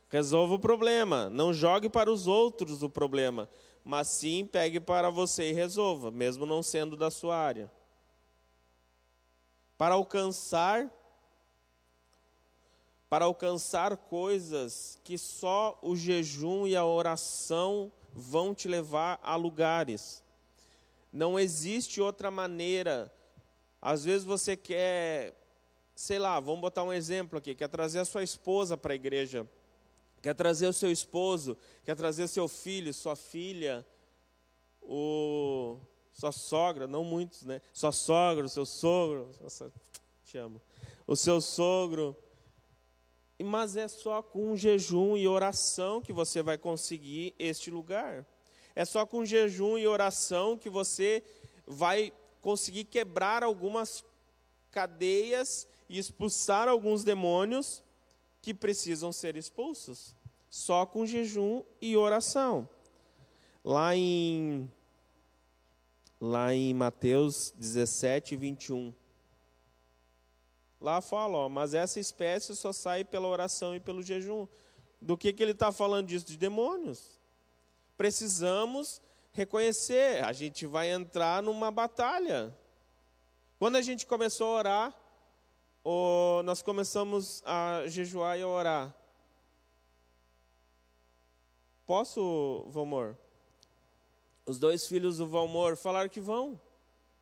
Resolva 0.07 0.53
o 0.53 0.59
problema. 0.59 1.29
Não 1.29 1.53
jogue 1.53 1.89
para 1.89 2.09
os 2.09 2.25
outros 2.25 2.83
o 2.83 2.89
problema, 2.89 3.49
mas 3.83 4.07
sim 4.07 4.45
pegue 4.45 4.79
para 4.79 5.09
você 5.09 5.49
e 5.49 5.53
resolva, 5.53 6.09
mesmo 6.09 6.45
não 6.45 6.63
sendo 6.63 6.95
da 6.95 7.11
sua 7.11 7.35
área 7.35 7.69
para 9.81 9.95
alcançar 9.95 10.87
para 13.09 13.25
alcançar 13.25 13.97
coisas 13.97 14.99
que 15.03 15.17
só 15.17 15.79
o 15.81 15.95
jejum 15.95 16.67
e 16.67 16.75
a 16.75 16.85
oração 16.85 17.91
vão 18.13 18.53
te 18.53 18.67
levar 18.67 19.19
a 19.23 19.35
lugares. 19.35 20.23
Não 21.11 21.39
existe 21.39 21.99
outra 21.99 22.29
maneira. 22.29 23.11
Às 23.81 24.05
vezes 24.05 24.23
você 24.23 24.55
quer, 24.55 25.33
sei 25.95 26.19
lá, 26.19 26.39
vamos 26.39 26.61
botar 26.61 26.83
um 26.83 26.93
exemplo 26.93 27.39
aqui, 27.39 27.55
quer 27.55 27.67
trazer 27.67 28.01
a 28.01 28.05
sua 28.05 28.21
esposa 28.21 28.77
para 28.77 28.93
a 28.93 28.95
igreja, 28.95 29.49
quer 30.21 30.35
trazer 30.35 30.67
o 30.67 30.73
seu 30.73 30.91
esposo, 30.91 31.57
quer 31.83 31.95
trazer 31.95 32.27
seu 32.27 32.47
filho, 32.47 32.93
sua 32.93 33.15
filha, 33.15 33.83
o 34.79 35.79
sua 36.21 36.31
sogra, 36.31 36.85
não 36.85 37.03
muitos, 37.03 37.41
né? 37.41 37.61
Sua 37.73 37.91
sogra, 37.91 38.45
o 38.45 38.49
seu 38.49 38.63
sogro, 38.63 39.31
nossa, 39.41 39.73
te 40.23 40.37
amo. 40.37 40.61
O 41.07 41.15
seu 41.15 41.41
sogro. 41.41 42.15
Mas 43.43 43.75
é 43.75 43.87
só 43.87 44.21
com 44.21 44.55
jejum 44.55 45.17
e 45.17 45.27
oração 45.27 45.99
que 45.99 46.13
você 46.13 46.43
vai 46.43 46.59
conseguir 46.59 47.33
este 47.39 47.71
lugar. 47.71 48.23
É 48.75 48.85
só 48.85 49.03
com 49.03 49.25
jejum 49.25 49.79
e 49.79 49.87
oração 49.87 50.59
que 50.59 50.69
você 50.69 51.23
vai 51.65 52.13
conseguir 52.39 52.83
quebrar 52.83 53.41
algumas 53.41 54.05
cadeias 54.69 55.67
e 55.89 55.97
expulsar 55.97 56.67
alguns 56.67 57.03
demônios 57.03 57.83
que 58.43 58.53
precisam 58.53 59.11
ser 59.11 59.35
expulsos, 59.35 60.15
só 60.51 60.85
com 60.85 61.03
jejum 61.03 61.63
e 61.81 61.97
oração. 61.97 62.69
Lá 63.63 63.95
em 63.95 64.71
lá 66.21 66.53
em 66.53 66.71
Mateus 66.71 67.51
17, 67.57 68.35
21. 68.35 68.93
Lá 70.79 71.01
fala, 71.01 71.39
ó, 71.39 71.49
mas 71.49 71.73
essa 71.73 71.99
espécie 71.99 72.55
só 72.55 72.71
sai 72.71 73.03
pela 73.03 73.27
oração 73.27 73.75
e 73.75 73.79
pelo 73.79 74.03
jejum. 74.03 74.47
Do 75.01 75.17
que, 75.17 75.33
que 75.33 75.41
ele 75.41 75.53
está 75.53 75.71
falando 75.71 76.07
disso? 76.07 76.27
De 76.27 76.37
demônios. 76.37 77.19
Precisamos 77.97 79.01
reconhecer, 79.31 80.23
a 80.23 80.31
gente 80.31 80.67
vai 80.67 80.91
entrar 80.91 81.41
numa 81.41 81.71
batalha. 81.71 82.55
Quando 83.57 83.77
a 83.77 83.81
gente 83.81 84.05
começou 84.05 84.47
a 84.47 84.59
orar, 84.59 84.95
nós 86.45 86.61
começamos 86.61 87.41
a 87.45 87.83
jejuar 87.87 88.37
e 88.37 88.43
a 88.43 88.47
orar. 88.47 88.95
Posso, 91.87 92.65
Valmor? 92.69 93.17
Os 94.51 94.59
dois 94.59 94.85
filhos 94.85 95.19
do 95.19 95.25
Valmor 95.25 95.77
falaram 95.77 96.09
que 96.09 96.19
vão, 96.19 96.59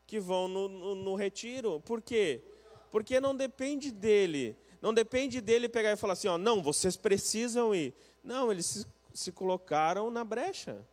que 0.08 0.20
vão 0.20 0.48
no, 0.48 0.68
no, 0.68 0.96
no 0.96 1.14
retiro. 1.14 1.80
Por 1.82 2.02
quê? 2.02 2.42
Porque 2.90 3.20
não 3.20 3.36
depende 3.36 3.92
dele. 3.92 4.58
Não 4.82 4.92
depende 4.92 5.40
dele 5.40 5.70
pegar 5.70 5.92
e 5.92 5.96
falar 5.96 6.14
assim, 6.14 6.28
ó, 6.28 6.40
não, 6.40 6.60
vocês 6.60 6.98
precisam 6.98 7.76
ir. 7.76 7.94
Não, 8.24 8.52
eles 8.52 8.66
se, 8.66 8.88
se 9.14 9.32
colocaram 9.32 10.10
na 10.10 10.24
brecha. 10.24 10.84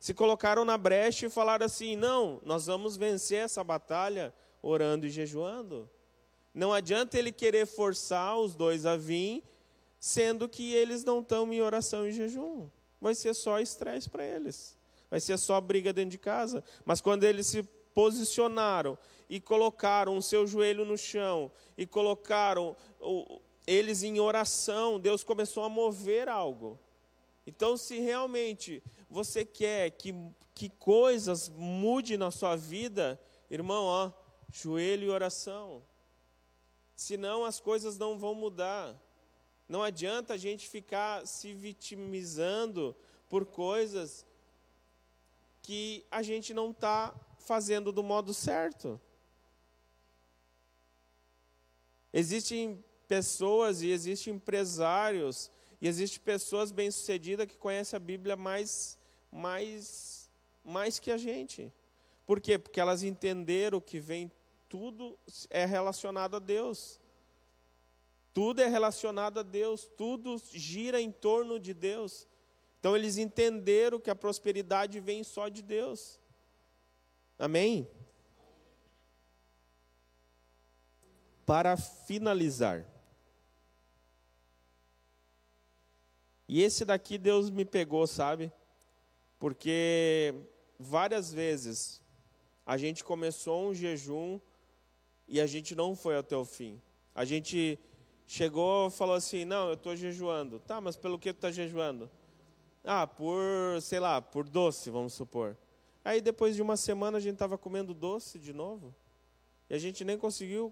Se 0.00 0.14
colocaram 0.14 0.64
na 0.64 0.78
brecha 0.78 1.26
e 1.26 1.28
falaram 1.28 1.66
assim, 1.66 1.96
não, 1.96 2.40
nós 2.46 2.64
vamos 2.64 2.96
vencer 2.96 3.44
essa 3.44 3.62
batalha 3.62 4.32
orando 4.62 5.04
e 5.04 5.10
jejuando. 5.10 5.86
Não 6.54 6.72
adianta 6.72 7.18
ele 7.18 7.30
querer 7.30 7.66
forçar 7.66 8.38
os 8.38 8.54
dois 8.54 8.86
a 8.86 8.96
vir, 8.96 9.44
sendo 10.00 10.48
que 10.48 10.72
eles 10.72 11.04
não 11.04 11.20
estão 11.20 11.52
em 11.52 11.60
oração 11.60 12.06
e 12.06 12.10
jejum. 12.10 12.70
Vai 12.98 13.14
ser 13.14 13.34
só 13.34 13.60
estresse 13.60 14.08
para 14.08 14.24
eles 14.24 14.73
vai 15.14 15.20
ser 15.20 15.38
só 15.38 15.60
briga 15.60 15.92
dentro 15.92 16.10
de 16.10 16.18
casa. 16.18 16.64
Mas 16.84 17.00
quando 17.00 17.22
eles 17.22 17.46
se 17.46 17.62
posicionaram 17.94 18.98
e 19.30 19.40
colocaram 19.40 20.16
o 20.16 20.22
seu 20.22 20.44
joelho 20.44 20.84
no 20.84 20.98
chão 20.98 21.52
e 21.78 21.86
colocaram 21.86 22.74
o, 23.00 23.40
eles 23.64 24.02
em 24.02 24.18
oração, 24.18 24.98
Deus 24.98 25.22
começou 25.22 25.62
a 25.62 25.68
mover 25.68 26.28
algo. 26.28 26.76
Então, 27.46 27.76
se 27.76 28.00
realmente 28.00 28.82
você 29.08 29.44
quer 29.44 29.90
que, 29.90 30.12
que 30.52 30.68
coisas 30.68 31.48
mudem 31.48 32.16
na 32.16 32.32
sua 32.32 32.56
vida, 32.56 33.20
irmão, 33.48 33.84
ó, 33.84 34.10
joelho 34.50 35.06
e 35.06 35.10
oração. 35.10 35.80
Senão 36.96 37.44
as 37.44 37.60
coisas 37.60 37.96
não 37.96 38.18
vão 38.18 38.34
mudar. 38.34 39.00
Não 39.68 39.80
adianta 39.80 40.34
a 40.34 40.36
gente 40.36 40.68
ficar 40.68 41.24
se 41.24 41.54
vitimizando 41.54 42.96
por 43.28 43.46
coisas 43.46 44.26
que 45.64 46.04
a 46.10 46.22
gente 46.22 46.52
não 46.52 46.72
está 46.72 47.14
fazendo 47.38 47.90
do 47.90 48.02
modo 48.02 48.34
certo. 48.34 49.00
Existem 52.12 52.84
pessoas 53.08 53.80
e 53.80 53.88
existem 53.88 54.34
empresários 54.34 55.50
e 55.80 55.88
existem 55.88 56.20
pessoas 56.20 56.70
bem-sucedidas 56.70 57.46
que 57.46 57.56
conhecem 57.56 57.96
a 57.96 58.00
Bíblia 58.00 58.36
mais, 58.36 58.98
mais, 59.32 60.30
mais 60.62 60.98
que 60.98 61.10
a 61.10 61.16
gente. 61.16 61.72
Por 62.26 62.42
quê? 62.42 62.58
Porque 62.58 62.78
elas 62.78 63.02
entenderam 63.02 63.80
que 63.80 63.98
vem 63.98 64.30
tudo 64.68 65.18
é 65.48 65.64
relacionado 65.64 66.36
a 66.36 66.40
Deus. 66.40 67.00
Tudo 68.34 68.60
é 68.60 68.68
relacionado 68.68 69.40
a 69.40 69.42
Deus, 69.42 69.88
tudo 69.96 70.42
gira 70.52 71.00
em 71.00 71.10
torno 71.10 71.58
de 71.58 71.72
Deus. 71.72 72.28
Então 72.84 72.94
eles 72.94 73.16
entenderam 73.16 73.98
que 73.98 74.10
a 74.10 74.14
prosperidade 74.14 75.00
vem 75.00 75.24
só 75.24 75.48
de 75.48 75.62
Deus. 75.62 76.20
Amém? 77.38 77.88
Para 81.46 81.78
finalizar. 81.78 82.84
E 86.46 86.60
esse 86.60 86.84
daqui 86.84 87.16
Deus 87.16 87.48
me 87.48 87.64
pegou, 87.64 88.06
sabe? 88.06 88.52
Porque 89.38 90.34
várias 90.78 91.32
vezes 91.32 92.02
a 92.66 92.76
gente 92.76 93.02
começou 93.02 93.70
um 93.70 93.72
jejum 93.72 94.38
e 95.26 95.40
a 95.40 95.46
gente 95.46 95.74
não 95.74 95.96
foi 95.96 96.18
até 96.18 96.36
o 96.36 96.44
fim. 96.44 96.82
A 97.14 97.24
gente 97.24 97.78
chegou 98.26 98.90
falou 98.90 99.14
assim: 99.14 99.46
Não, 99.46 99.68
eu 99.68 99.74
estou 99.74 99.96
jejuando. 99.96 100.58
Tá, 100.58 100.82
mas 100.82 100.96
pelo 100.96 101.18
que 101.18 101.32
tu 101.32 101.36
está 101.36 101.50
jejuando? 101.50 102.10
Ah, 102.84 103.06
por, 103.06 103.80
sei 103.80 103.98
lá, 103.98 104.20
por 104.20 104.46
doce, 104.46 104.90
vamos 104.90 105.14
supor. 105.14 105.56
Aí 106.04 106.20
depois 106.20 106.54
de 106.54 106.60
uma 106.60 106.76
semana 106.76 107.16
a 107.16 107.20
gente 107.20 107.32
estava 107.32 107.56
comendo 107.56 107.94
doce 107.94 108.38
de 108.38 108.52
novo. 108.52 108.94
E 109.70 109.74
a 109.74 109.78
gente 109.78 110.04
nem 110.04 110.18
conseguiu 110.18 110.70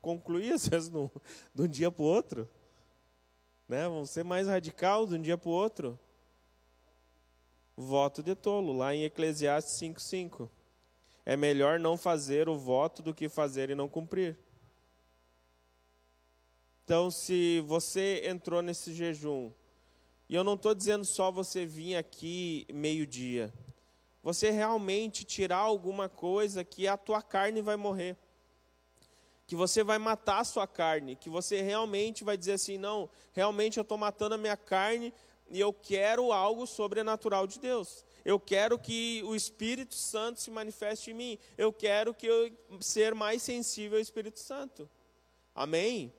concluir, 0.00 0.52
às 0.54 0.66
vezes, 0.66 0.90
no, 0.90 1.10
de 1.54 1.62
um 1.62 1.68
dia 1.68 1.92
para 1.92 2.02
o 2.02 2.06
outro. 2.06 2.50
Né? 3.68 3.84
Vamos 3.84 4.10
ser 4.10 4.24
mais 4.24 4.48
radical 4.48 5.06
de 5.06 5.14
um 5.14 5.22
dia 5.22 5.38
para 5.38 5.48
o 5.48 5.52
outro. 5.52 5.98
Voto 7.76 8.20
de 8.20 8.34
tolo, 8.34 8.76
lá 8.76 8.92
em 8.92 9.04
Eclesiastes 9.04 9.74
5,5. 9.80 10.50
É 11.24 11.36
melhor 11.36 11.78
não 11.78 11.96
fazer 11.96 12.48
o 12.48 12.58
voto 12.58 13.00
do 13.00 13.14
que 13.14 13.28
fazer 13.28 13.70
e 13.70 13.76
não 13.76 13.88
cumprir. 13.88 14.36
Então, 16.84 17.12
se 17.12 17.60
você 17.60 18.22
entrou 18.26 18.60
nesse 18.60 18.92
jejum 18.92 19.52
e 20.32 20.34
eu 20.34 20.42
não 20.42 20.54
estou 20.54 20.74
dizendo 20.74 21.04
só 21.04 21.30
você 21.30 21.66
vir 21.66 21.94
aqui 21.94 22.66
meio-dia. 22.72 23.52
Você 24.22 24.50
realmente 24.50 25.24
tirar 25.24 25.58
alguma 25.58 26.08
coisa 26.08 26.64
que 26.64 26.88
a 26.88 26.96
tua 26.96 27.20
carne 27.20 27.60
vai 27.60 27.76
morrer. 27.76 28.16
Que 29.46 29.54
você 29.54 29.84
vai 29.84 29.98
matar 29.98 30.38
a 30.38 30.44
sua 30.44 30.66
carne. 30.66 31.16
Que 31.16 31.28
você 31.28 31.60
realmente 31.60 32.24
vai 32.24 32.34
dizer 32.34 32.52
assim: 32.52 32.78
não, 32.78 33.10
realmente 33.34 33.76
eu 33.76 33.82
estou 33.82 33.98
matando 33.98 34.34
a 34.34 34.38
minha 34.38 34.56
carne 34.56 35.12
e 35.50 35.60
eu 35.60 35.70
quero 35.70 36.32
algo 36.32 36.66
sobrenatural 36.66 37.46
de 37.46 37.60
Deus. 37.60 38.02
Eu 38.24 38.40
quero 38.40 38.78
que 38.78 39.22
o 39.26 39.36
Espírito 39.36 39.94
Santo 39.94 40.40
se 40.40 40.50
manifeste 40.50 41.10
em 41.10 41.14
mim. 41.14 41.38
Eu 41.58 41.74
quero 41.74 42.14
que 42.14 42.26
eu 42.26 42.50
ser 42.80 43.14
mais 43.14 43.42
sensível 43.42 43.98
ao 43.98 44.02
Espírito 44.02 44.40
Santo. 44.40 44.88
Amém? 45.54 46.10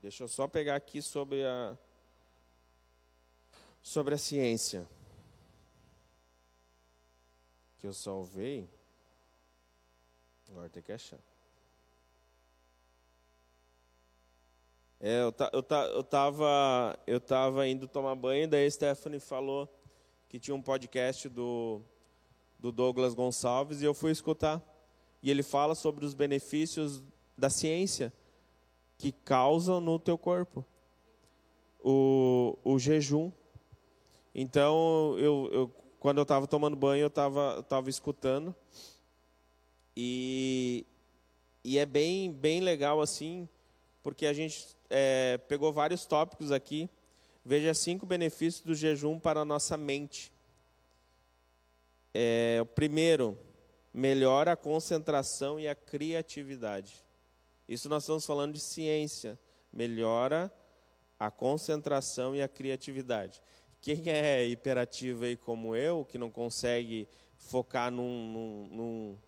Deixa 0.00 0.22
eu 0.22 0.28
só 0.28 0.46
pegar 0.46 0.76
aqui 0.76 1.02
sobre 1.02 1.44
a 1.44 1.76
sobre 3.82 4.14
a 4.14 4.18
ciência 4.18 4.86
que 7.78 7.86
eu 7.86 7.92
salvei. 7.92 8.68
Agora 10.48 10.68
tem 10.68 10.82
que 10.82 10.92
achar. 10.92 11.18
É, 15.00 15.22
eu, 15.22 15.34
eu, 15.52 15.66
eu, 15.94 16.02
tava, 16.02 16.98
eu 17.06 17.20
tava 17.20 17.66
indo 17.68 17.86
tomar 17.86 18.14
banho, 18.14 18.48
daí 18.48 18.66
a 18.66 18.70
Stephanie 18.70 19.20
falou 19.20 19.68
que 20.28 20.38
tinha 20.40 20.54
um 20.54 20.62
podcast 20.62 21.28
do, 21.28 21.80
do 22.58 22.72
Douglas 22.72 23.14
Gonçalves 23.14 23.80
e 23.80 23.84
eu 23.84 23.94
fui 23.94 24.10
escutar. 24.10 24.62
E 25.22 25.30
ele 25.30 25.42
fala 25.42 25.74
sobre 25.74 26.04
os 26.04 26.14
benefícios 26.14 27.02
da 27.36 27.48
ciência 27.48 28.12
que 28.98 29.12
causam 29.12 29.80
no 29.80 29.98
teu 29.98 30.18
corpo. 30.18 30.64
O, 31.80 32.58
o 32.64 32.78
jejum. 32.78 33.30
Então, 34.34 35.16
eu, 35.18 35.48
eu 35.52 35.68
quando 36.00 36.18
eu 36.18 36.22
estava 36.22 36.46
tomando 36.46 36.76
banho, 36.76 37.02
eu 37.02 37.08
estava 37.08 37.62
tava 37.62 37.88
escutando. 37.88 38.54
E, 39.96 40.84
e 41.64 41.78
é 41.78 41.86
bem, 41.86 42.32
bem 42.32 42.60
legal 42.60 43.00
assim, 43.00 43.48
porque 44.02 44.26
a 44.26 44.32
gente 44.32 44.76
é, 44.90 45.38
pegou 45.48 45.72
vários 45.72 46.04
tópicos 46.04 46.52
aqui. 46.52 46.90
Veja 47.44 47.72
cinco 47.72 48.04
benefícios 48.04 48.62
do 48.62 48.74
jejum 48.74 49.18
para 49.18 49.40
a 49.40 49.44
nossa 49.44 49.76
mente. 49.76 50.32
É, 52.12 52.58
o 52.60 52.66
primeiro, 52.66 53.38
melhora 53.92 54.52
a 54.52 54.56
concentração 54.56 55.58
e 55.58 55.66
a 55.66 55.74
criatividade. 55.74 57.04
Isso 57.68 57.88
nós 57.88 58.04
estamos 58.04 58.24
falando 58.24 58.54
de 58.54 58.60
ciência. 58.60 59.38
Melhora 59.72 60.50
a 61.18 61.30
concentração 61.30 62.34
e 62.34 62.40
a 62.40 62.48
criatividade. 62.48 63.42
Quem 63.80 64.08
é 64.08 64.46
hiperativo 64.46 65.24
aí 65.24 65.36
como 65.36 65.76
eu, 65.76 66.04
que 66.04 66.16
não 66.16 66.30
consegue 66.30 67.08
focar 67.36 67.90
num, 67.90 68.68
num, 68.70 69.18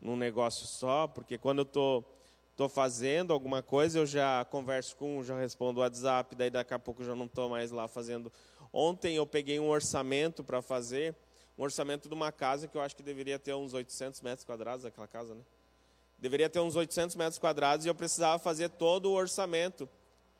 num, 0.00 0.16
negócio 0.16 0.66
só, 0.66 1.06
porque 1.06 1.38
quando 1.38 1.58
eu 1.58 1.64
estou 1.64 2.12
tô 2.56 2.68
fazendo 2.70 3.34
alguma 3.34 3.62
coisa, 3.62 3.98
eu 3.98 4.06
já 4.06 4.42
converso 4.46 4.96
com 4.96 5.18
um, 5.18 5.24
já 5.24 5.38
respondo 5.38 5.78
o 5.78 5.82
WhatsApp, 5.82 6.34
daí 6.34 6.48
daqui 6.48 6.72
a 6.72 6.78
pouco 6.78 7.02
eu 7.02 7.06
já 7.06 7.14
não 7.14 7.26
estou 7.26 7.50
mais 7.50 7.70
lá 7.70 7.86
fazendo. 7.86 8.32
Ontem 8.72 9.16
eu 9.16 9.26
peguei 9.26 9.60
um 9.60 9.68
orçamento 9.68 10.42
para 10.42 10.62
fazer, 10.62 11.14
um 11.58 11.62
orçamento 11.62 12.08
de 12.08 12.14
uma 12.14 12.32
casa 12.32 12.66
que 12.66 12.76
eu 12.76 12.80
acho 12.80 12.96
que 12.96 13.02
deveria 13.02 13.38
ter 13.38 13.54
uns 13.54 13.74
800 13.74 14.22
metros 14.22 14.44
quadrados, 14.44 14.86
aquela 14.86 15.06
casa, 15.06 15.34
né? 15.34 15.42
Deveria 16.18 16.48
ter 16.48 16.60
uns 16.60 16.76
800 16.76 17.14
metros 17.16 17.38
quadrados 17.38 17.84
e 17.84 17.88
eu 17.88 17.94
precisava 17.94 18.38
fazer 18.38 18.70
todo 18.70 19.10
o 19.10 19.14
orçamento 19.14 19.88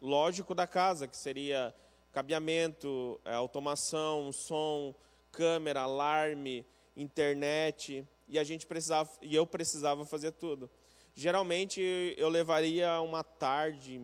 lógico 0.00 0.54
da 0.54 0.66
casa, 0.66 1.06
que 1.06 1.16
seria 1.16 1.74
cabeamento, 2.12 3.20
é, 3.24 3.34
automação, 3.34 4.32
som, 4.32 4.94
câmera, 5.30 5.82
alarme, 5.82 6.64
internet, 6.96 8.06
e 8.26 8.38
a 8.38 8.44
gente 8.44 8.66
precisava 8.66 9.10
e 9.20 9.34
eu 9.36 9.46
precisava 9.46 10.04
fazer 10.06 10.32
tudo. 10.32 10.70
Geralmente 11.14 11.80
eu 12.16 12.28
levaria 12.28 13.00
uma 13.00 13.22
tarde, 13.22 14.00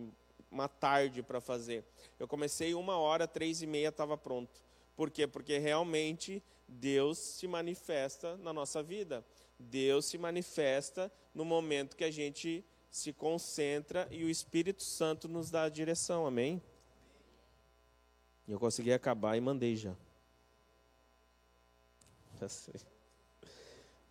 uma 0.51 0.67
tarde 0.67 1.23
para 1.23 1.41
fazer. 1.41 1.83
Eu 2.19 2.27
comecei 2.27 2.73
uma 2.73 2.97
hora, 2.97 3.27
três 3.27 3.61
e 3.61 3.67
meia 3.67 3.89
estava 3.89 4.15
pronto. 4.15 4.61
Por 4.95 5.09
quê? 5.09 5.27
Porque 5.27 5.57
realmente 5.57 6.41
Deus 6.67 7.17
se 7.17 7.47
manifesta 7.47 8.37
na 8.37 8.53
nossa 8.53 8.81
vida. 8.81 9.25
Deus 9.59 10.05
se 10.05 10.17
manifesta 10.17 11.11
no 11.33 11.45
momento 11.45 11.95
que 11.95 12.03
a 12.03 12.11
gente 12.11 12.63
se 12.89 13.11
concentra 13.11 14.07
e 14.11 14.23
o 14.23 14.29
Espírito 14.29 14.83
Santo 14.83 15.27
nos 15.27 15.49
dá 15.49 15.63
a 15.63 15.69
direção. 15.69 16.27
Amém? 16.27 16.61
E 18.47 18.51
eu 18.51 18.59
consegui 18.59 18.93
acabar 18.93 19.35
e 19.37 19.41
mandei 19.41 19.75
já. 19.75 19.95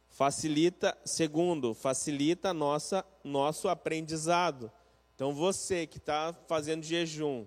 Facilita, 0.09 0.97
segundo, 1.05 1.75
facilita 1.75 2.53
nossa, 2.53 3.05
nosso 3.23 3.69
aprendizado. 3.69 4.71
Então 5.15 5.35
você 5.35 5.87
que 5.87 5.99
está 5.99 6.33
fazendo 6.47 6.83
jejum, 6.83 7.47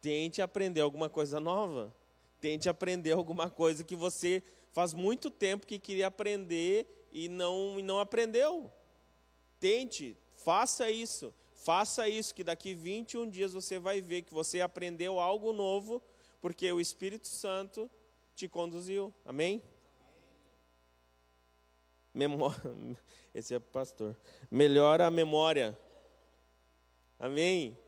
tente 0.00 0.40
aprender 0.40 0.80
alguma 0.80 1.08
coisa 1.08 1.40
nova. 1.40 1.94
Tente 2.40 2.68
aprender 2.68 3.12
alguma 3.12 3.48
coisa 3.50 3.82
que 3.82 3.96
você 3.96 4.42
faz 4.72 4.92
muito 4.92 5.30
tempo 5.30 5.66
que 5.66 5.78
queria 5.78 6.08
aprender 6.08 7.03
e 7.14 7.28
não, 7.28 7.78
e 7.78 7.82
não 7.82 8.00
aprendeu. 8.00 8.70
Tente, 9.60 10.18
faça 10.34 10.90
isso. 10.90 11.32
Faça 11.54 12.08
isso, 12.08 12.34
que 12.34 12.44
daqui 12.44 12.74
21 12.74 13.30
dias 13.30 13.54
você 13.54 13.78
vai 13.78 14.02
ver 14.02 14.22
que 14.22 14.34
você 14.34 14.60
aprendeu 14.60 15.18
algo 15.18 15.52
novo, 15.52 16.02
porque 16.40 16.70
o 16.70 16.80
Espírito 16.80 17.28
Santo 17.28 17.90
te 18.34 18.48
conduziu. 18.48 19.14
Amém? 19.24 19.62
Memória. 22.12 22.60
Esse 23.32 23.54
é 23.54 23.58
pastor. 23.58 24.16
Melhora 24.50 25.06
a 25.06 25.10
memória. 25.10 25.78
Amém? 27.18 27.78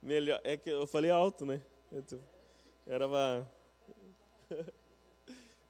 Melhor. 0.00 0.40
É 0.42 0.56
que 0.56 0.70
eu 0.70 0.86
falei 0.86 1.10
alto, 1.10 1.44
né? 1.44 1.60
Era 2.86 3.06
uma 3.06 3.52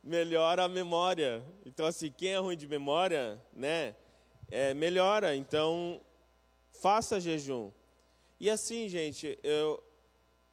melhora 0.03 0.65
a 0.65 0.69
memória. 0.69 1.45
Então, 1.65 1.87
assim, 1.87 2.11
quem 2.11 2.31
é 2.31 2.39
ruim 2.39 2.57
de 2.57 2.67
memória, 2.67 3.41
né, 3.53 3.95
é, 4.51 4.75
melhora. 4.75 5.37
Então, 5.37 6.01
faça 6.81 7.21
jejum. 7.21 7.71
E 8.41 8.49
assim, 8.49 8.89
gente, 8.89 9.39
eu 9.43 9.83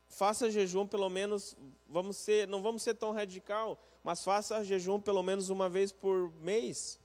faça 0.10 0.50
jejum 0.50 0.88
pelo 0.88 1.10
menos, 1.10 1.56
vamos 1.88 2.18
ser, 2.18 2.48
não 2.48 2.62
vamos 2.62 2.82
ser 2.84 2.96
tão 2.96 3.12
radical, 3.12 3.82
mas 4.04 4.24
faça 4.24 4.64
jejum 4.64 5.00
pelo 5.00 5.22
menos 5.22 5.50
uma 5.50 5.70
vez 5.70 5.92
por 5.92 6.32
mês. 6.42 7.00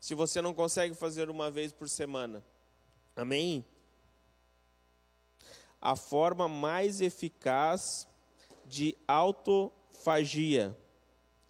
Se 0.00 0.14
você 0.14 0.42
não 0.42 0.52
consegue 0.52 0.94
fazer 0.94 1.30
uma 1.30 1.50
vez 1.50 1.72
por 1.72 1.88
semana. 1.88 2.44
Amém? 3.16 3.64
A 5.80 5.96
forma 5.96 6.48
mais 6.48 7.00
eficaz 7.00 8.08
de 8.66 8.96
autofagia 9.06 10.76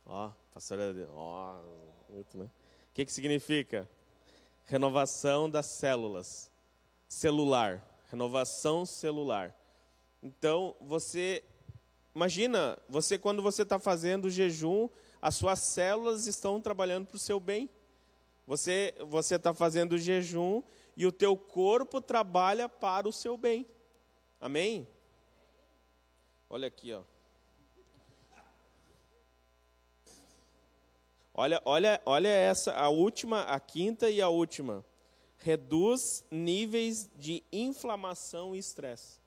Ó, 0.06 0.30
pastora, 0.52 0.94
ó, 1.10 1.60
muito, 2.08 2.36
né? 2.36 2.44
O 2.44 2.94
que, 2.94 3.04
que 3.04 3.12
significa? 3.12 3.88
Renovação 4.64 5.48
das 5.48 5.66
células. 5.66 6.50
Celular. 7.08 7.82
Renovação 8.10 8.84
celular. 8.86 9.54
Então, 10.22 10.76
você. 10.80 11.44
Imagina, 12.14 12.78
você 12.88 13.18
quando 13.18 13.42
você 13.42 13.62
está 13.62 13.78
fazendo 13.78 14.30
jejum, 14.30 14.88
as 15.20 15.34
suas 15.34 15.58
células 15.58 16.26
estão 16.26 16.60
trabalhando 16.60 17.06
para 17.06 17.16
o 17.16 17.18
seu 17.18 17.40
bem. 17.40 17.68
Você 18.46 18.94
você 19.06 19.36
está 19.36 19.52
fazendo 19.52 19.98
jejum 19.98 20.62
e 20.96 21.06
o 21.06 21.12
teu 21.12 21.36
corpo 21.36 22.00
trabalha 22.00 22.68
para 22.68 23.08
o 23.08 23.12
seu 23.12 23.36
bem. 23.36 23.66
Amém? 24.40 24.86
Olha 26.48 26.68
aqui, 26.68 26.92
ó. 26.92 27.02
Olha, 31.36 31.60
olha, 31.64 32.00
olha 32.06 32.28
essa, 32.28 32.72
a 32.74 32.88
última, 32.88 33.42
a 33.42 33.58
quinta 33.58 34.08
e 34.08 34.22
a 34.22 34.28
última. 34.28 34.84
Reduz 35.36 36.24
níveis 36.30 37.10
de 37.16 37.42
inflamação 37.52 38.54
e 38.54 38.58
estresse. 38.60 39.18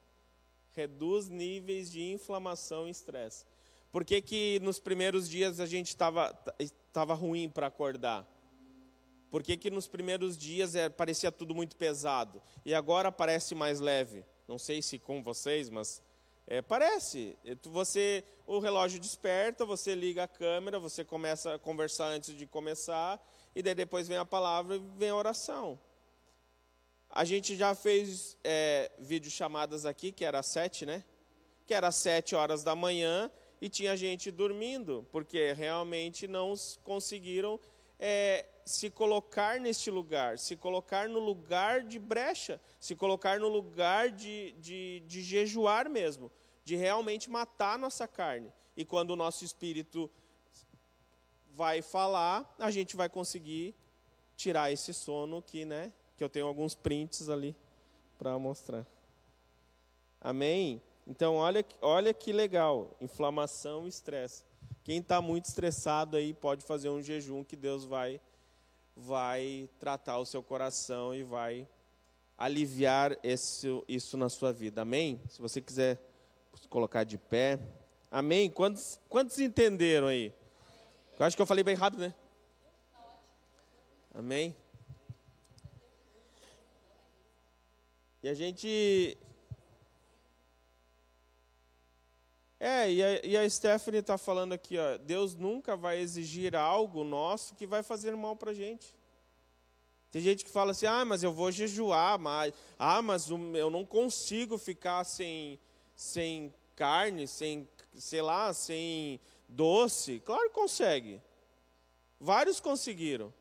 Reduz 0.72 1.28
níveis 1.28 1.92
de 1.92 2.02
inflamação 2.02 2.88
e 2.88 2.92
estresse. 2.92 3.46
Por 3.92 4.06
que, 4.06 4.22
que 4.22 4.60
nos 4.62 4.80
primeiros 4.80 5.28
dias 5.28 5.60
a 5.60 5.66
gente 5.66 5.90
estava 5.90 7.14
ruim 7.14 7.50
para 7.50 7.68
acordar? 7.68 8.26
Por 9.30 9.44
que, 9.44 9.58
que 9.58 9.70
nos 9.70 9.88
primeiros 9.88 10.38
dias 10.38 10.76
é, 10.76 10.88
parecia 10.88 11.32
tudo 11.32 11.54
muito 11.54 11.76
pesado? 11.76 12.42
E 12.66 12.74
agora 12.74 13.12
parece 13.12 13.54
mais 13.54 13.82
leve? 13.82 14.24
Não 14.48 14.58
sei 14.58 14.82
se 14.82 14.98
com 14.98 15.22
vocês, 15.22 15.70
mas 15.70 16.02
é, 16.48 16.62
parece. 16.62 17.38
Você, 17.66 18.24
o 18.46 18.60
relógio 18.60 19.00
desperta, 19.00 19.66
você 19.66 19.94
liga 19.94 20.24
a 20.24 20.28
câmera, 20.28 20.80
você 20.80 21.04
começa 21.04 21.56
a 21.56 21.60
conversar 21.60 22.06
antes 22.06 22.34
de 22.34 22.48
começar, 22.48 23.22
e 23.54 23.62
daí 23.62 23.76
depois 23.76 24.08
vem 24.08 24.18
a 24.18 24.26
palavra 24.26 24.78
e 24.78 24.82
vem 24.96 25.10
a 25.10 25.16
oração. 25.16 25.78
A 27.10 27.26
gente 27.26 27.56
já 27.58 27.76
fez 27.76 28.38
é, 28.44 28.90
vídeo 28.98 29.30
chamadas 29.30 29.86
aqui, 29.86 30.12
que 30.12 30.24
era 30.24 30.42
sete, 30.42 30.86
né? 30.86 31.04
Que 31.66 31.74
era 31.74 31.92
sete 31.92 32.34
horas 32.34 32.64
da 32.64 32.76
manhã 32.76 33.30
e 33.60 33.68
tinha 33.68 33.98
gente 33.98 34.32
dormindo, 34.32 35.06
porque 35.12 35.52
realmente 35.52 36.28
não 36.28 36.54
conseguiram 36.84 37.60
é, 38.00 38.46
se 38.66 38.90
colocar 38.90 39.60
neste 39.60 39.90
lugar, 39.90 40.38
se 40.38 40.56
colocar 40.56 41.08
no 41.08 41.20
lugar 41.20 41.84
de 41.84 41.98
brecha, 41.98 42.60
se 42.80 42.96
colocar 42.96 43.40
no 43.40 43.48
lugar 43.48 44.10
de, 44.10 44.52
de, 44.60 45.04
de 45.08 45.22
jejuar 45.24 45.90
mesmo, 45.90 46.32
de 46.64 46.76
realmente 46.76 47.30
matar 47.30 47.76
a 47.76 47.78
nossa 47.78 48.08
carne. 48.08 48.52
E 48.76 48.84
quando 48.84 49.12
o 49.12 49.16
nosso 49.16 49.44
espírito 49.44 50.10
vai 51.56 51.82
falar, 51.82 52.56
a 52.60 52.70
gente 52.70 52.96
vai 52.96 53.10
conseguir 53.10 53.74
tirar 54.36 54.72
esse 54.72 54.94
sono 54.94 55.42
que, 55.42 55.66
né, 55.66 55.92
que 56.16 56.24
eu 56.24 56.30
tenho 56.30 56.46
alguns 56.46 56.76
prints 56.76 57.30
ali 57.30 57.56
para 58.18 58.38
mostrar. 58.38 58.86
Amém? 60.22 60.82
Então, 61.08 61.36
olha, 61.36 61.66
olha 61.82 62.14
que 62.14 62.34
legal, 62.34 62.96
inflamação 63.00 63.86
e 63.86 63.90
estresse. 63.90 64.44
Quem 64.88 65.00
está 65.00 65.22
muito 65.22 65.44
estressado 65.44 66.16
aí 66.16 66.34
pode 66.34 66.64
fazer 66.64 66.88
um 66.88 67.02
jejum 67.02 67.44
que 67.44 67.58
Deus 67.58 67.84
vai 67.84 68.22
vai 68.96 69.70
tratar 69.78 70.18
o 70.18 70.26
seu 70.26 70.42
coração 70.42 71.14
e 71.14 71.24
vai 71.24 71.68
aliviar 72.38 73.18
esse, 73.22 73.68
isso 73.86 74.16
na 74.16 74.30
sua 74.30 74.54
vida. 74.54 74.84
Amém? 74.84 75.22
Se 75.28 75.42
você 75.42 75.60
quiser 75.60 76.02
colocar 76.70 77.04
de 77.04 77.18
pé. 77.18 77.60
Amém? 78.10 78.50
Quantos, 78.50 78.98
quantos 79.10 79.38
entenderam 79.40 80.08
aí? 80.08 80.34
Eu 81.20 81.26
acho 81.26 81.36
que 81.36 81.42
eu 81.42 81.46
falei 81.46 81.66
bem 81.66 81.76
rápido, 81.76 82.00
né? 82.00 82.16
Amém? 84.16 84.56
E 88.24 88.30
a 88.30 88.34
gente 88.34 89.18
É, 92.60 92.92
e 92.92 93.04
a, 93.04 93.26
e 93.26 93.38
a 93.38 93.50
Stephanie 93.50 94.00
está 94.00 94.18
falando 94.18 94.54
aqui, 94.54 94.78
ó, 94.80 94.98
Deus 94.98 95.36
nunca 95.36 95.76
vai 95.76 96.00
exigir 96.00 96.56
algo 96.56 97.04
nosso 97.04 97.54
que 97.56 97.68
vai 97.68 97.84
fazer 97.84 98.16
mal 98.16 98.36
para 98.36 98.52
a 98.52 98.54
gente. 98.54 98.96
Tem 100.10 100.22
gente 100.22 100.44
que 100.44 100.50
fala 100.50 100.72
assim, 100.72 100.88
ah, 100.88 101.06
mas 101.06 101.22
eu 101.22 101.32
vou 101.32 101.52
jejuar, 101.52 102.18
mas, 102.18 102.54
ah, 102.80 103.02
mas 103.02 103.30
eu 103.30 103.70
não 103.70 103.86
consigo 103.86 104.58
ficar 104.58 105.04
sem, 105.04 105.60
sem 105.96 106.52
carne, 106.76 107.28
sem, 107.28 107.68
sei 107.94 108.22
lá, 108.22 108.52
sem 108.54 109.20
doce. 109.48 110.20
Claro 110.22 110.50
que 110.50 110.56
consegue. 110.56 111.22
Vários 112.20 112.60
conseguiram. 112.60 113.32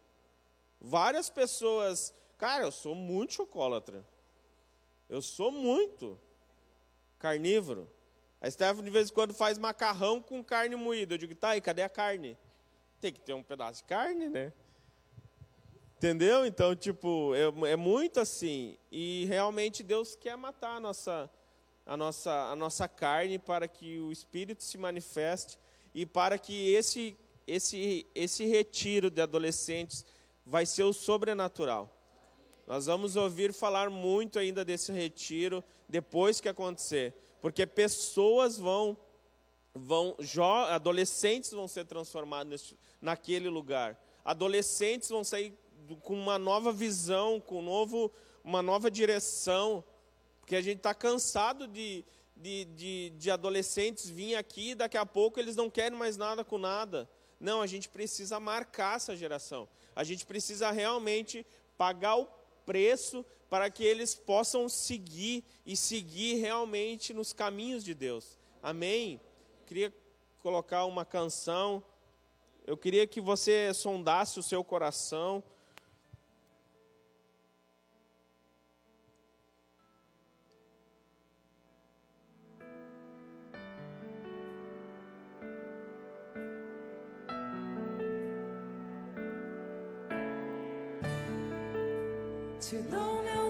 Várias 0.79 1.31
pessoas. 1.31 2.13
Cara, 2.37 2.65
eu 2.65 2.73
sou 2.73 2.95
muito 2.95 3.33
chocolatra. 3.33 4.05
Eu 5.09 5.23
sou 5.23 5.51
muito 5.51 6.19
carnívoro. 7.19 7.89
A 8.41 8.51
Stephanie 8.51 8.85
de 8.85 8.91
vez 8.91 9.11
em 9.11 9.13
quando 9.13 9.33
faz 9.33 9.59
macarrão 9.59 10.21
com 10.21 10.43
carne 10.45 10.77
moída. 10.77 11.15
Eu 11.15 11.19
digo, 11.19 11.35
tá 11.35 11.51
aí, 11.51 11.61
cadê 11.61 11.83
a 11.83 11.89
carne? 11.89 12.37
Tem 13.01 13.13
que 13.13 13.21
ter 13.21 13.35
um 13.35 13.43
pedaço 13.43 13.83
de 13.83 13.89
carne, 13.89 14.29
né? 14.29 14.53
Entendeu? 15.97 16.45
Então, 16.45 16.77
tipo, 16.77 17.33
é, 17.35 17.71
é 17.73 17.77
muito 17.77 18.21
assim. 18.21 18.77
E 18.93 19.25
realmente 19.27 19.83
Deus 19.83 20.15
quer 20.15 20.37
matar 20.37 20.77
a 20.77 20.81
nossa, 20.81 21.31
a, 21.87 21.97
nossa, 21.97 22.33
a 22.51 22.57
nossa 22.57 22.87
carne 22.87 23.39
para 23.39 23.67
que 23.67 23.99
o 23.99 24.13
Espírito 24.13 24.63
se 24.63 24.77
manifeste 24.77 25.59
e 25.95 26.05
para 26.05 26.39
que 26.39 26.75
esse, 26.75 27.17
esse, 27.47 28.07
esse 28.15 28.45
retiro 28.45 29.11
de 29.11 29.23
adolescentes 29.23 30.05
vai 30.45 30.67
ser 30.67 30.83
o 30.85 30.93
sobrenatural. 30.93 31.91
Nós 32.67 32.87
vamos 32.87 33.17
ouvir 33.17 33.53
falar 33.55 33.89
muito 33.89 34.39
ainda 34.39 34.65
desse 34.65 34.93
retiro 34.93 35.65
depois 35.89 36.41
que 36.41 36.49
acontecer, 36.49 37.15
porque 37.47 37.65
pessoas 37.65 38.59
vão 38.59 38.99
vão 39.73 40.17
adolescentes 40.69 41.53
vão 41.53 41.69
ser 41.69 41.85
transformados 41.85 42.75
naquele 43.01 43.49
lugar. 43.49 43.97
Adolescentes 44.25 45.11
vão 45.11 45.23
sair 45.23 45.57
com 46.03 46.15
uma 46.15 46.41
nova 46.41 46.73
visão, 46.73 47.39
com 47.39 47.61
um 47.61 47.63
novo, 47.63 48.11
uma 48.43 48.63
nova 48.63 48.91
direção, 48.91 49.85
porque 50.41 50.57
a 50.57 50.61
gente 50.61 50.79
está 50.79 50.93
cansado 50.93 51.69
de, 51.69 52.05
de, 52.37 52.65
de, 52.65 53.11
de 53.11 53.31
adolescentes 53.31 54.11
vir 54.11 54.35
aqui 54.35 54.71
e 54.71 54.75
daqui 54.75 54.97
a 54.97 55.07
pouco 55.07 55.39
eles 55.39 55.55
não 55.55 55.71
querem 55.71 55.97
mais 55.97 56.17
nada 56.17 56.45
com 56.45 56.59
nada. 56.59 57.09
Não, 57.39 57.63
a 57.63 57.67
gente 57.69 57.89
precisa 57.89 58.41
marcar 58.41 58.97
essa 58.97 59.15
geração. 59.15 59.69
A 59.95 60.03
gente 60.03 60.27
precisa 60.27 60.73
realmente 60.73 61.47
pagar 61.79 62.17
o 62.17 62.27
preço 62.65 63.25
para 63.49 63.71
que 63.71 63.85
eles 63.85 64.15
possam 64.15 64.69
seguir 64.69 65.45
e 65.65 65.77
seguir 65.77 66.37
realmente 66.37 67.15
nos 67.15 67.33
caminhos 67.33 67.85
de 67.85 67.95
Deus. 67.95 68.39
Amém? 68.63 69.21
Queria 69.67 69.93
colocar 70.41 70.85
uma 70.85 71.05
canção. 71.05 71.83
Eu 72.67 72.77
queria 72.77 73.07
que 73.07 73.21
você 73.21 73.73
sondasse 73.73 74.39
o 74.39 74.43
seu 74.43 74.65
coração. 74.65 75.43
Te 92.69 92.79
dou 92.79 93.23
meu 93.23 93.46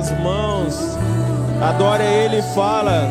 as 0.00 0.10
mãos, 0.18 0.96
adore 1.60 2.02
a 2.02 2.06
Ele 2.06 2.38
e 2.38 2.54
fala 2.54 3.06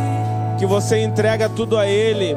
que 0.57 0.65
você 0.65 1.03
entrega 1.03 1.47
tudo 1.47 1.77
a 1.77 1.85
Ele. 1.85 2.33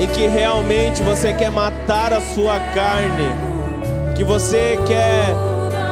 E 0.00 0.06
que 0.08 0.26
realmente 0.26 1.00
você 1.02 1.32
quer 1.32 1.50
matar 1.50 2.12
a 2.12 2.20
sua 2.20 2.58
carne, 2.74 3.28
que 4.16 4.24
você 4.24 4.76
quer 4.86 5.26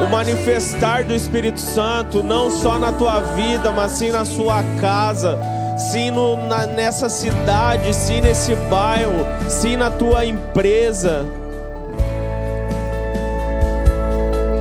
o 0.03 0.09
manifestar 0.09 1.03
do 1.05 1.13
Espírito 1.13 1.59
Santo, 1.59 2.21
não 2.23 2.51
só 2.51 2.77
na 2.77 2.91
tua 2.91 3.21
vida, 3.21 3.71
mas 3.71 3.93
sim 3.93 4.11
na 4.11 4.25
sua 4.25 4.61
casa, 4.81 5.39
sim 5.77 6.11
no, 6.11 6.35
na, 6.47 6.65
nessa 6.65 7.07
cidade, 7.07 7.93
sim 7.93 8.19
nesse 8.19 8.53
bairro, 8.69 9.25
sim 9.47 9.77
na 9.77 9.89
tua 9.89 10.25
empresa. 10.25 11.25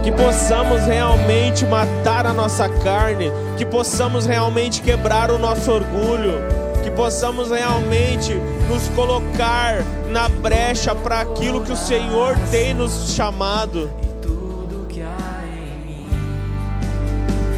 Que 0.09 0.13
possamos 0.13 0.87
realmente 0.87 1.67
matar 1.67 2.25
a 2.25 2.33
nossa 2.33 2.67
carne, 2.67 3.31
que 3.59 3.67
possamos 3.67 4.25
realmente 4.25 4.81
quebrar 4.81 5.31
o 5.31 5.39
nosso 5.39 5.71
orgulho, 5.71 6.41
que 6.83 6.91
possamos 6.91 7.51
realmente 7.51 8.33
nos 8.71 8.89
colocar 8.97 9.85
na 10.09 10.27
brecha 10.31 10.95
para 10.95 11.21
aquilo 11.21 11.61
que 11.61 11.73
o 11.73 11.77
Senhor 11.77 12.35
tem 12.51 12.73
nos 12.73 13.13
chamado. 13.15 13.91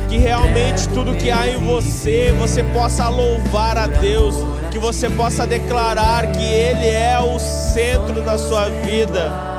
Que 0.08 0.18
realmente 0.18 0.88
tudo 0.88 1.14
que 1.14 1.30
há 1.30 1.46
em 1.46 1.58
você, 1.58 2.34
você 2.36 2.64
possa 2.64 3.08
louvar 3.08 3.78
a 3.78 3.86
Deus, 3.86 4.34
que 4.72 4.78
você 4.80 5.08
possa 5.08 5.46
declarar 5.46 6.32
que 6.32 6.42
Ele 6.42 6.88
é 6.88 7.16
o 7.20 7.38
centro 7.38 8.20
da 8.22 8.36
sua 8.36 8.68
vida. 8.68 9.49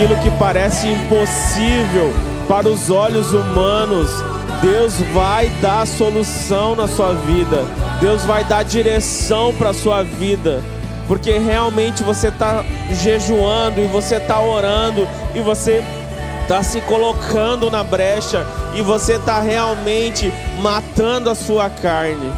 Aquilo 0.00 0.16
que 0.22 0.30
parece 0.38 0.88
impossível 0.88 2.10
para 2.48 2.66
os 2.66 2.88
olhos 2.88 3.34
humanos, 3.34 4.10
Deus 4.62 4.94
vai 5.12 5.50
dar 5.60 5.86
solução 5.86 6.74
na 6.74 6.88
sua 6.88 7.12
vida. 7.12 7.66
Deus 8.00 8.24
vai 8.24 8.42
dar 8.42 8.62
direção 8.62 9.52
para 9.52 9.70
a 9.70 9.74
sua 9.74 10.02
vida. 10.02 10.62
Porque 11.06 11.36
realmente 11.36 12.02
você 12.02 12.28
está 12.28 12.64
jejuando 12.90 13.78
e 13.82 13.86
você 13.88 14.16
está 14.16 14.40
orando 14.40 15.06
e 15.34 15.40
você 15.40 15.84
está 16.42 16.62
se 16.62 16.80
colocando 16.80 17.70
na 17.70 17.84
brecha 17.84 18.46
e 18.74 18.80
você 18.80 19.16
está 19.16 19.38
realmente 19.40 20.32
matando 20.62 21.28
a 21.28 21.34
sua 21.34 21.68
carne. 21.68 22.32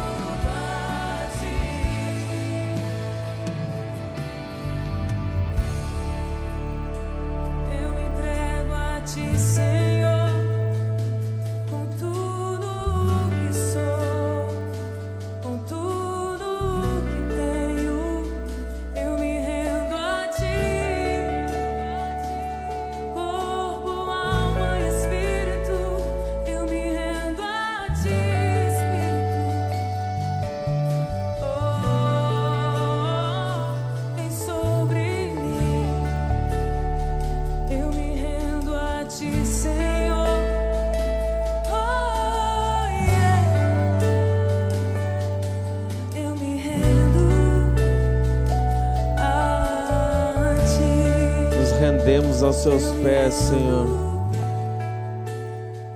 Aos 52.43 52.57
seus 52.57 52.83
pés, 53.01 53.33
Senhor. 53.33 53.87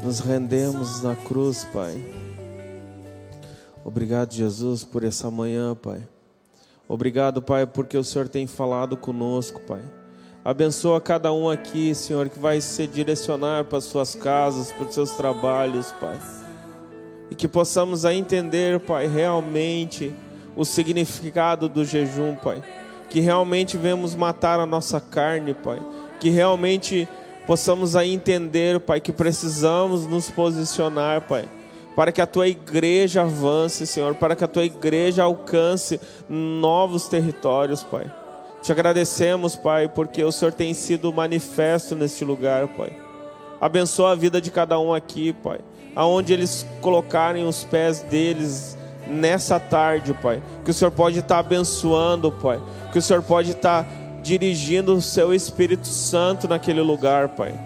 Nos 0.01 0.19
rendemos 0.19 1.01
na 1.03 1.15
cruz, 1.15 1.65
Pai. 1.73 2.01
Obrigado, 3.83 4.33
Jesus, 4.33 4.83
por 4.83 5.03
essa 5.03 5.29
manhã, 5.29 5.75
Pai. 5.75 6.01
Obrigado, 6.88 7.41
Pai, 7.41 7.65
porque 7.65 7.97
o 7.97 8.03
Senhor 8.03 8.29
tem 8.29 8.47
falado 8.47 8.95
conosco, 8.95 9.60
Pai. 9.62 9.81
Abençoa 10.43 11.01
cada 11.01 11.33
um 11.33 11.49
aqui, 11.49 11.93
Senhor, 11.93 12.29
que 12.29 12.39
vai 12.39 12.62
se 12.62 12.88
direcionar 12.88 13.65
para 13.65 13.81
suas 13.81 14.15
casas, 14.15 14.71
para 14.71 14.88
os 14.88 14.93
seus 14.93 15.12
trabalhos, 15.12 15.91
Pai. 15.99 16.17
E 17.29 17.36
que 17.36 17.47
possamos 17.47 18.05
a 18.05 18.13
entender, 18.13 18.79
Pai, 18.79 19.07
realmente 19.07 20.15
o 20.55 20.63
significado 20.63 21.67
do 21.67 21.83
jejum, 21.83 22.36
Pai. 22.36 22.63
Que 23.10 23.19
realmente 23.19 23.75
vemos 23.75 24.15
matar 24.15 24.62
a 24.62 24.65
nossa 24.65 25.01
carne, 25.01 25.53
Pai. 25.53 25.81
Que 26.19 26.30
realmente 26.30 27.08
possamos 27.45 27.95
a 27.95 28.06
entender, 28.06 28.80
Pai, 28.80 28.99
que 28.99 29.13
precisamos 29.13 30.06
nos 30.06 30.30
posicionar, 30.30 31.21
Pai. 31.21 31.45
Para 31.95 32.12
que 32.12 32.21
a 32.21 32.27
tua 32.27 32.47
igreja 32.47 33.21
avance, 33.21 33.88
Senhor, 33.88 34.13
para 34.15 34.36
que 34.36 34.43
a 34.43 34.47
tua 34.47 34.65
igreja 34.65 35.23
alcance 35.23 35.99
novos 36.30 37.08
territórios, 37.08 37.84
Pai. 37.84 38.12
Te 38.62 38.71
agradecemos, 38.71 39.56
Pai, 39.56 39.88
porque 39.88 40.23
o 40.23 40.32
Senhor 40.32 40.51
tem 40.51 40.73
sido 40.73 41.13
manifesto 41.13 41.95
neste 41.95 42.25
lugar, 42.25 42.67
Pai. 42.67 42.91
Abençoa 43.60 44.12
a 44.12 44.15
vida 44.15 44.39
de 44.41 44.51
cada 44.51 44.77
um 44.80 44.93
aqui, 44.93 45.34
Pai. 45.34 45.60
Aonde 45.95 46.34
eles 46.34 46.67
colocarem 46.82 47.47
os 47.47 47.63
pés 47.63 48.01
deles 48.01 48.77
nessa 49.08 49.60
tarde, 49.60 50.13
Pai. 50.13 50.43
Que 50.63 50.71
o 50.71 50.73
Senhor 50.73 50.91
pode 50.91 51.19
estar 51.19 51.39
abençoando, 51.39 52.32
Pai. 52.32 52.62
Que 52.91 52.99
o 52.99 53.01
Senhor 53.01 53.23
pode 53.23 53.51
estar 53.51 53.88
dirigindo 54.28 54.94
o 54.94 55.02
seu 55.02 55.34
Espírito 55.34 55.88
Santo 55.88 56.50
naquele 56.50 56.82
lugar, 56.82 57.30
Pai. 57.30 57.58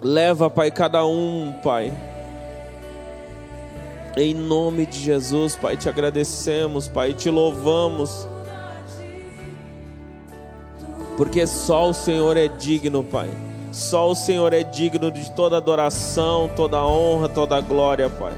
Leva, 0.00 0.48
Pai, 0.48 0.70
cada 0.70 1.04
um, 1.04 1.52
Pai. 1.64 1.92
Em 4.16 4.32
nome 4.32 4.86
de 4.86 5.00
Jesus, 5.00 5.56
Pai, 5.56 5.76
te 5.76 5.88
agradecemos, 5.88 6.86
Pai, 6.86 7.12
te 7.12 7.28
louvamos. 7.28 8.28
Porque 11.16 11.44
só 11.44 11.90
o 11.90 11.92
Senhor 11.92 12.36
é 12.36 12.46
digno, 12.46 13.02
Pai. 13.02 13.28
Só 13.72 14.08
o 14.08 14.14
Senhor 14.14 14.52
é 14.52 14.62
digno 14.62 15.10
de 15.10 15.28
toda 15.32 15.56
adoração, 15.56 16.48
toda 16.54 16.86
honra, 16.86 17.28
toda 17.28 17.60
glória, 17.60 18.08
Pai. 18.08 18.32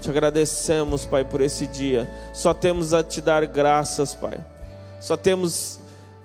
Te 0.00 0.10
agradecemos, 0.10 1.04
Pai, 1.04 1.24
por 1.24 1.40
esse 1.40 1.66
dia. 1.66 2.08
Só 2.32 2.54
temos 2.54 2.94
a 2.94 3.02
te 3.02 3.20
dar 3.20 3.44
graças, 3.46 4.14
Pai. 4.14 4.38
Só 5.00 5.16
temos 5.16 5.80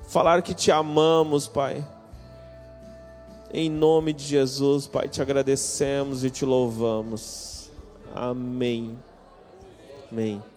falar 0.08 0.42
que 0.42 0.54
te 0.54 0.72
amamos, 0.72 1.48
Pai. 1.48 1.86
Em 3.52 3.70
nome 3.70 4.14
de 4.14 4.24
Jesus, 4.24 4.88
Pai, 4.88 5.08
te 5.08 5.22
agradecemos 5.22 6.24
e 6.24 6.30
te 6.30 6.46
louvamos. 6.46 7.70
Amém. 8.16 8.98
Amém. 10.12 10.53